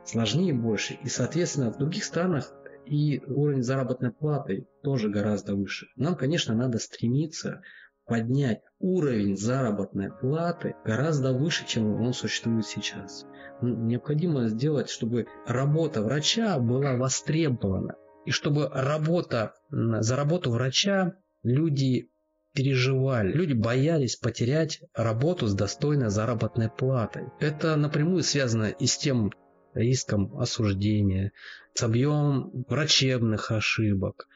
Сложнее 0.03 0.53
больше. 0.53 0.97
И, 1.03 1.09
соответственно, 1.09 1.71
в 1.71 1.77
других 1.77 2.03
странах 2.03 2.51
и 2.89 3.21
уровень 3.27 3.63
заработной 3.63 4.11
платы 4.11 4.67
тоже 4.83 5.09
гораздо 5.09 5.55
выше. 5.55 5.87
Нам, 5.95 6.15
конечно, 6.15 6.55
надо 6.55 6.79
стремиться 6.79 7.61
поднять 8.05 8.61
уровень 8.79 9.37
заработной 9.37 10.11
платы 10.11 10.75
гораздо 10.83 11.31
выше, 11.31 11.67
чем 11.67 12.01
он 12.01 12.13
существует 12.13 12.65
сейчас. 12.65 13.25
Необходимо 13.61 14.47
сделать, 14.47 14.89
чтобы 14.89 15.27
работа 15.45 16.01
врача 16.01 16.57
была 16.57 16.95
востребована. 16.95 17.95
И 18.25 18.31
чтобы 18.31 18.67
работа, 18.69 19.53
за 19.69 20.15
работу 20.15 20.51
врача 20.51 21.13
люди 21.43 22.09
переживали. 22.53 23.31
Люди 23.31 23.53
боялись 23.53 24.15
потерять 24.15 24.81
работу 24.95 25.45
с 25.45 25.53
достойной 25.53 26.09
заработной 26.09 26.69
платой. 26.69 27.27
Это 27.39 27.75
напрямую 27.75 28.23
связано 28.23 28.65
и 28.65 28.87
с 28.87 28.97
тем 28.97 29.31
риском 29.73 30.37
осуждения, 30.39 31.31
с 31.73 31.83
объемом 31.83 32.65
врачебных 32.67 33.51
ошибок, 33.51 34.27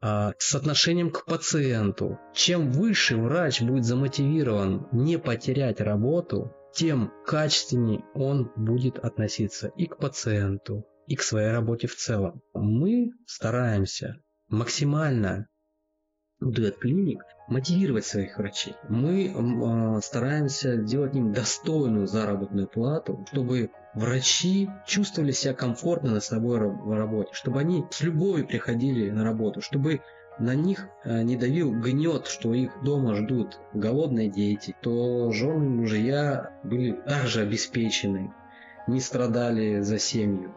а, 0.00 0.34
с 0.38 0.54
отношением 0.54 1.10
к 1.10 1.24
пациенту. 1.24 2.18
Чем 2.34 2.70
выше 2.70 3.16
врач 3.16 3.60
будет 3.62 3.84
замотивирован 3.84 4.88
не 4.92 5.18
потерять 5.18 5.80
работу, 5.80 6.52
тем 6.74 7.12
качественнее 7.26 8.04
он 8.14 8.50
будет 8.56 8.98
относиться 8.98 9.68
и 9.76 9.86
к 9.86 9.98
пациенту, 9.98 10.86
и 11.06 11.16
к 11.16 11.22
своей 11.22 11.50
работе 11.50 11.86
в 11.86 11.94
целом. 11.94 12.42
Мы 12.54 13.10
стараемся 13.26 14.16
максимально 14.48 15.48
Дуэт 16.40 16.78
Клиник 16.78 17.22
мотивировать 17.48 18.06
своих 18.06 18.38
врачей. 18.38 18.74
Мы 18.88 19.32
э, 19.34 20.00
стараемся 20.00 20.76
делать 20.76 21.14
им 21.14 21.32
достойную 21.32 22.06
заработную 22.06 22.68
плату, 22.68 23.24
чтобы 23.30 23.70
врачи 23.94 24.70
чувствовали 24.86 25.32
себя 25.32 25.54
комфортно 25.54 26.12
на 26.12 26.20
собой 26.20 26.58
в 26.60 26.92
работе, 26.96 27.30
чтобы 27.32 27.60
они 27.60 27.84
с 27.90 28.00
любовью 28.00 28.46
приходили 28.46 29.10
на 29.10 29.24
работу, 29.24 29.60
чтобы 29.60 30.00
на 30.38 30.54
них 30.54 30.88
э, 31.04 31.22
не 31.22 31.36
давил 31.36 31.72
гнет, 31.72 32.26
что 32.26 32.54
их 32.54 32.72
дома 32.82 33.14
ждут 33.14 33.60
голодные 33.74 34.28
дети, 34.30 34.74
то 34.80 35.30
жены 35.32 35.68
мужья 35.68 36.58
были 36.62 36.92
также 36.92 37.42
обеспечены, 37.42 38.32
не 38.86 39.00
страдали 39.00 39.80
за 39.80 39.98
семью. 39.98 40.54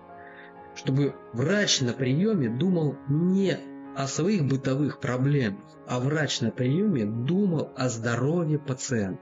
Чтобы 0.76 1.16
врач 1.34 1.82
на 1.82 1.94
приеме 1.94 2.50
думал 2.50 2.96
не 3.08 3.58
о 3.96 4.08
своих 4.08 4.46
бытовых 4.46 5.00
проблемах, 5.00 5.64
а 5.88 6.00
врач 6.00 6.41
на 6.41 6.52
приеме 6.52 7.06
думал 7.06 7.72
о 7.76 7.89
здоровье 7.89 8.60
пациента. 8.60 9.22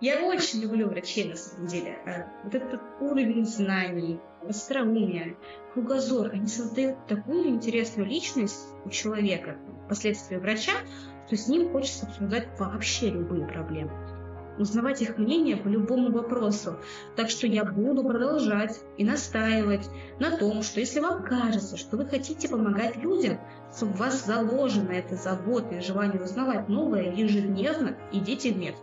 Я 0.00 0.22
очень 0.26 0.60
люблю 0.60 0.88
врачей, 0.88 1.28
на 1.28 1.36
самом 1.36 1.66
деле. 1.66 1.96
А, 2.06 2.26
вот 2.44 2.54
этот 2.54 2.80
уровень 3.00 3.46
знаний, 3.46 4.20
остроумия, 4.46 5.36
кругозор, 5.72 6.30
они 6.32 6.46
создают 6.46 7.06
такую 7.06 7.48
интересную 7.48 8.08
личность 8.08 8.74
у 8.84 8.90
человека, 8.90 9.56
впоследствии 9.86 10.36
врача, 10.36 10.72
что 11.26 11.36
с 11.36 11.48
ним 11.48 11.70
хочется 11.70 12.06
обсуждать 12.06 12.48
вообще 12.58 13.10
любые 13.10 13.46
проблемы 13.46 13.92
узнавать 14.58 15.02
их 15.02 15.18
мнение 15.18 15.56
по 15.56 15.68
любому 15.68 16.12
вопросу. 16.12 16.76
Так 17.16 17.30
что 17.30 17.46
я 17.46 17.64
буду 17.64 18.04
продолжать 18.04 18.80
и 18.96 19.04
настаивать 19.04 19.88
на 20.18 20.36
том, 20.36 20.62
что 20.62 20.80
если 20.80 21.00
вам 21.00 21.24
кажется, 21.24 21.76
что 21.76 21.96
вы 21.96 22.06
хотите 22.06 22.48
помогать 22.48 22.96
людям, 22.96 23.40
в 23.80 23.96
вас 23.96 24.26
заложена 24.26 24.92
эта 24.92 25.16
забота 25.16 25.76
и 25.76 25.80
желание 25.80 26.22
узнавать 26.22 26.68
новое 26.68 27.12
ежедневно, 27.12 27.96
идите 28.12 28.52
в 28.52 28.58
мед. 28.58 28.76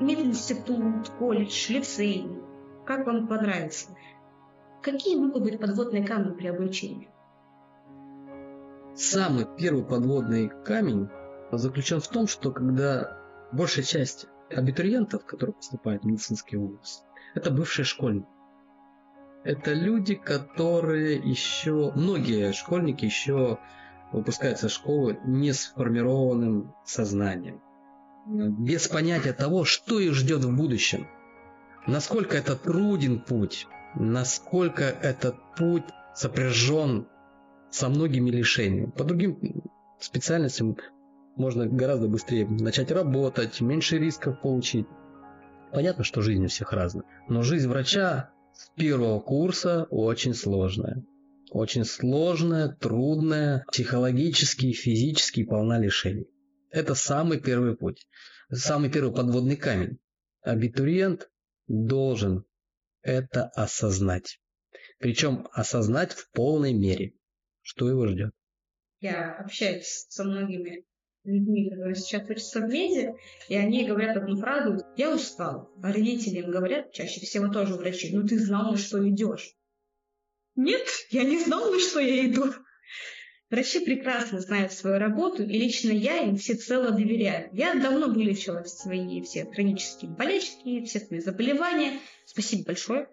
Мединститут, 0.00 1.08
колледж, 1.18 1.70
лицей, 1.70 2.28
как 2.86 3.06
вам 3.06 3.26
понравится. 3.26 3.88
Какие 4.82 5.16
могут 5.16 5.42
быть 5.42 5.58
подводные 5.58 6.06
камни 6.06 6.34
при 6.34 6.48
обучении? 6.48 7.08
Самый 8.94 9.46
первый 9.56 9.84
подводный 9.84 10.50
камень 10.64 11.08
заключен 11.50 12.00
в 12.00 12.08
том, 12.08 12.26
что 12.26 12.52
когда 12.52 13.18
большая 13.52 13.84
часть 13.84 14.26
абитуриентов, 14.50 15.24
которые 15.24 15.54
поступают 15.54 16.02
в 16.02 16.06
медицинский 16.06 16.56
вуз, 16.56 17.04
это 17.34 17.50
бывшие 17.50 17.84
школьники. 17.84 18.28
Это 19.44 19.74
люди, 19.74 20.14
которые 20.14 21.16
еще, 21.16 21.92
многие 21.94 22.52
школьники 22.52 23.04
еще 23.04 23.58
выпускаются 24.10 24.68
из 24.68 24.72
школы 24.72 25.18
не 25.26 25.52
сформированным 25.52 26.74
сознанием, 26.86 27.60
без 28.26 28.88
понятия 28.88 29.34
того, 29.34 29.64
что 29.64 30.00
их 30.00 30.14
ждет 30.14 30.44
в 30.44 30.56
будущем, 30.56 31.06
насколько 31.86 32.38
это 32.38 32.56
труден 32.56 33.20
путь, 33.20 33.66
насколько 33.94 34.84
этот 34.84 35.36
путь 35.56 35.84
сопряжен 36.14 37.06
со 37.70 37.90
многими 37.90 38.30
лишениями. 38.30 38.90
По 38.92 39.04
другим 39.04 39.62
специальностям 40.00 40.76
можно 41.36 41.66
гораздо 41.66 42.08
быстрее 42.08 42.46
начать 42.46 42.90
работать, 42.90 43.60
меньше 43.60 43.98
рисков 43.98 44.40
получить. 44.40 44.86
Понятно, 45.70 46.02
что 46.02 46.22
жизнь 46.22 46.44
у 46.44 46.48
всех 46.48 46.72
разная, 46.72 47.04
но 47.28 47.42
жизнь 47.42 47.68
врача 47.68 48.30
с 48.54 48.70
первого 48.76 49.20
курса 49.20 49.86
очень 49.90 50.34
сложная. 50.34 51.04
Очень 51.50 51.84
сложная, 51.84 52.68
трудная, 52.68 53.64
психологически 53.70 54.66
и 54.66 54.72
физически 54.72 55.44
полна 55.44 55.78
лишений. 55.78 56.28
Это 56.70 56.94
самый 56.94 57.40
первый 57.40 57.76
путь, 57.76 58.06
самый 58.50 58.90
первый 58.90 59.14
подводный 59.14 59.56
камень. 59.56 59.98
Абитуриент 60.42 61.30
должен 61.68 62.44
это 63.02 63.44
осознать. 63.54 64.40
Причем 64.98 65.46
осознать 65.52 66.12
в 66.12 66.30
полной 66.30 66.72
мере, 66.72 67.14
что 67.62 67.88
его 67.88 68.06
ждет. 68.06 68.32
Я 69.00 69.36
общаюсь 69.36 70.06
со 70.08 70.24
многими 70.24 70.84
людьми, 71.24 71.70
которые 71.70 71.94
сейчас 71.94 72.28
учатся 72.28 72.60
в 72.60 72.68
меди, 72.68 73.14
и 73.48 73.56
они 73.56 73.86
говорят 73.86 74.16
одну 74.16 74.36
фразу 74.36 74.84
«я 74.96 75.14
устал». 75.14 75.70
А 75.82 75.92
родители 75.92 76.40
им 76.40 76.50
говорят, 76.50 76.92
чаще 76.92 77.20
всего 77.20 77.48
тоже 77.48 77.74
врачи, 77.74 78.14
«ну 78.14 78.26
ты 78.26 78.38
знал, 78.38 78.72
на 78.72 78.76
что 78.76 79.06
идешь». 79.08 79.54
Нет, 80.56 80.86
я 81.10 81.24
не 81.24 81.38
знал, 81.38 81.70
на 81.70 81.80
что 81.80 81.98
я 82.00 82.26
иду. 82.26 82.52
Врачи 83.50 83.84
прекрасно 83.84 84.40
знают 84.40 84.72
свою 84.72 84.98
работу, 84.98 85.42
и 85.42 85.58
лично 85.58 85.90
я 85.90 86.18
им 86.18 86.36
всецело 86.36 86.90
доверяю. 86.90 87.50
Я 87.52 87.74
давно 87.74 88.08
вылечила 88.08 88.62
свои 88.64 89.22
все 89.22 89.44
хронические 89.46 90.10
болячки, 90.10 90.84
все 90.84 91.00
свои 91.00 91.20
заболевания. 91.20 91.98
Спасибо 92.26 92.64
большое 92.66 93.08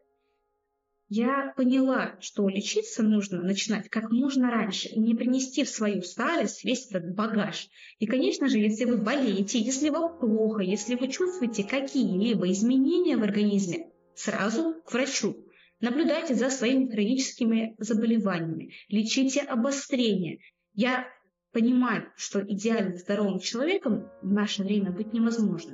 я 1.13 1.51
поняла, 1.57 2.15
что 2.21 2.47
лечиться 2.47 3.03
нужно 3.03 3.41
начинать 3.41 3.89
как 3.89 4.11
можно 4.11 4.49
раньше 4.49 4.87
и 4.87 4.97
не 4.97 5.13
принести 5.13 5.65
в 5.65 5.69
свою 5.69 6.03
старость 6.03 6.63
весь 6.63 6.89
этот 6.89 7.13
багаж. 7.13 7.67
И, 7.99 8.05
конечно 8.05 8.47
же, 8.47 8.59
если 8.59 8.85
вы 8.85 8.95
болеете, 8.95 9.59
если 9.59 9.89
вам 9.89 10.17
плохо, 10.19 10.61
если 10.61 10.95
вы 10.95 11.09
чувствуете 11.09 11.65
какие-либо 11.65 12.49
изменения 12.51 13.17
в 13.17 13.23
организме, 13.23 13.89
сразу 14.15 14.81
к 14.85 14.93
врачу. 14.93 15.35
Наблюдайте 15.81 16.33
за 16.33 16.49
своими 16.49 16.89
хроническими 16.89 17.75
заболеваниями, 17.77 18.71
лечите 18.87 19.41
обострение. 19.41 20.39
Я 20.73 21.07
понимаю, 21.51 22.05
что 22.15 22.39
идеально 22.39 22.95
здоровым 22.95 23.39
человеком 23.39 24.09
в 24.21 24.31
наше 24.31 24.63
время 24.63 24.93
быть 24.93 25.11
невозможно. 25.11 25.73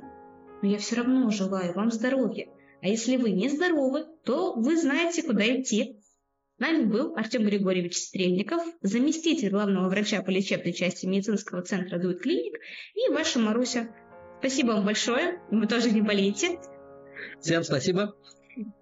Но 0.62 0.68
я 0.68 0.78
все 0.78 0.96
равно 0.96 1.30
желаю 1.30 1.74
вам 1.74 1.92
здоровья. 1.92 2.48
А 2.80 2.88
если 2.88 3.16
вы 3.16 3.30
не 3.30 3.48
здоровы, 3.48 4.06
то 4.24 4.54
вы 4.54 4.76
знаете, 4.76 5.22
куда 5.22 5.44
идти. 5.44 6.00
С 6.56 6.60
нами 6.60 6.84
был 6.84 7.14
Артем 7.16 7.44
Григорьевич 7.44 7.96
Стрельников, 7.96 8.62
заместитель 8.82 9.50
главного 9.50 9.88
врача 9.88 10.22
по 10.22 10.30
лечебной 10.30 10.72
части 10.72 11.06
медицинского 11.06 11.62
центра 11.62 11.98
Дует 11.98 12.20
Клиник 12.22 12.58
и 12.94 13.12
ваша 13.12 13.38
Маруся. 13.38 13.88
Спасибо 14.40 14.72
вам 14.72 14.84
большое. 14.84 15.40
Вы 15.50 15.66
тоже 15.66 15.90
не 15.90 16.02
болеете. 16.02 16.58
Всем 17.40 17.62
спасибо. 17.62 18.14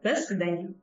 До 0.03 0.17
свидания. 0.17 0.75